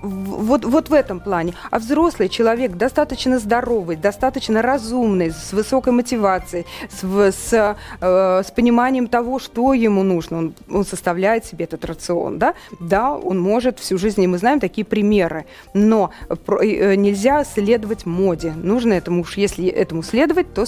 вот, 0.01 0.65
вот 0.65 0.89
в 0.89 0.93
этом 0.93 1.19
плане. 1.19 1.53
А 1.71 1.79
взрослый 1.79 2.29
человек 2.29 2.73
достаточно 2.73 3.39
здоровый, 3.39 3.95
достаточно 3.95 4.61
разумный, 4.61 5.31
с 5.31 5.53
высокой 5.53 5.93
мотивацией, 5.93 6.65
с, 6.89 7.03
с, 7.03 7.75
э, 8.01 8.43
с 8.45 8.51
пониманием 8.51 9.07
того, 9.07 9.39
что 9.39 9.73
ему 9.73 10.03
нужно. 10.03 10.37
Он, 10.37 10.53
он 10.69 10.85
составляет 10.85 11.45
себе 11.45 11.65
этот 11.65 11.85
рацион. 11.85 12.39
Да? 12.39 12.53
да, 12.79 13.13
он 13.13 13.39
может 13.39 13.79
всю 13.79 13.97
жизнь, 13.97 14.21
и 14.21 14.27
мы 14.27 14.37
знаем 14.37 14.59
такие 14.59 14.85
примеры. 14.85 15.45
Но 15.73 16.11
про- 16.45 16.63
э, 16.63 16.95
нельзя 16.95 17.43
следовать 17.43 18.05
моде. 18.05 18.53
Нужно 18.55 18.93
этому 18.93 19.21
уж, 19.21 19.37
если 19.37 19.67
этому 19.67 20.03
следовать, 20.03 20.53
то 20.53 20.65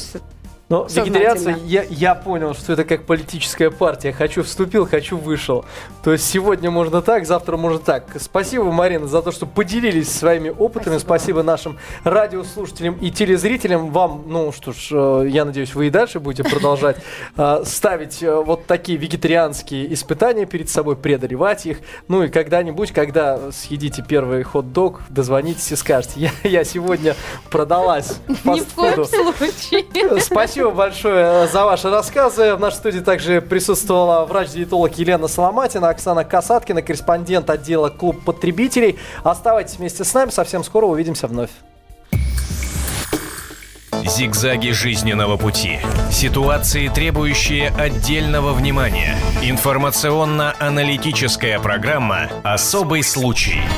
Но 0.72 0.88
вегетарианство, 0.90 1.50
я, 1.50 1.84
я 1.90 2.16
понял, 2.16 2.54
что 2.54 2.72
это 2.72 2.86
как 2.86 3.04
политическая 3.04 3.70
партия. 3.70 4.14
Хочу 4.14 4.42
вступил, 4.42 4.88
хочу 4.88 5.18
вышел. 5.18 5.66
То 6.02 6.14
есть 6.14 6.24
сегодня 6.24 6.72
можно 6.72 7.02
так, 7.02 7.26
завтра 7.26 7.58
можно 7.58 7.78
так. 7.78 8.06
Спасибо, 8.22 8.72
Марина, 8.72 9.06
за 9.06 9.22
то, 9.22 9.32
что 9.32 9.46
поделились 9.46 10.10
своими 10.10 10.48
опытами. 10.48 10.98
Спасибо, 10.98 11.44
нашим 11.44 11.78
радиослушателям 12.06 12.96
и 13.02 13.12
телезрителям. 13.12 13.92
Вам, 13.92 14.24
ну 14.28 14.54
что 14.54 14.72
ж, 14.72 14.88
э, 14.92 15.28
я 15.28 15.44
надеюсь, 15.44 15.76
вы 15.76 15.88
и 15.88 15.90
дальше 15.90 16.22
будете 16.22 16.50
продолжать 16.50 16.96
э, 17.36 17.64
ставить 17.66 18.24
э, 18.24 18.34
вот 18.34 18.66
такие 18.66 18.98
вегетарианские 18.98 19.94
испытания 19.94 20.46
перед 20.46 20.70
собой, 20.70 20.96
преодолевать 20.96 21.66
их. 21.66 21.80
Ну 22.08 22.24
и 22.24 22.30
когда-нибудь, 22.30 22.94
когда 22.94 23.52
съедите 23.52 24.06
первый 24.08 24.44
хот-дог, 24.44 25.02
дозвонитесь 25.10 25.70
и 25.74 25.76
скажете, 25.76 26.14
я, 26.44 26.50
я 26.50 26.64
сегодня 26.64 27.18
продалась 27.50 28.22
Ни 28.30 28.36
в 28.36 28.42
коем 28.42 28.64
фастфуду». 28.64 29.06
случае. 29.06 30.61
Спасибо 30.62 30.78
большое 30.78 31.48
за 31.48 31.66
ваши 31.66 31.90
рассказы. 31.90 32.54
В 32.54 32.60
нашей 32.60 32.76
студии 32.76 33.00
также 33.00 33.42
присутствовала 33.42 34.26
врач-диетолог 34.26 34.96
Елена 34.96 35.28
Соломатина, 35.28 35.90
Оксана 35.90 36.24
Касаткина, 36.24 36.84
корреспондент 36.84 37.50
отдела 37.50 37.90
«Клуб 37.90 38.24
потребителей». 38.24 39.00
Оставайтесь 39.24 39.80
вместе 39.80 40.04
с 40.04 40.14
нами, 40.14 40.30
совсем 40.30 40.64
скоро 40.64 40.86
увидимся 40.86 41.26
вновь. 41.26 41.50
Зигзаги 44.06 44.70
жизненного 44.70 45.38
пути. 45.38 45.80
Ситуации, 46.12 46.90
требующие 46.90 47.70
отдельного 47.70 48.54
внимания. 48.54 49.16
Информационно-аналитическая 49.42 51.60
программа 51.60 52.30
«Особый 52.44 53.02
случай». 53.02 53.62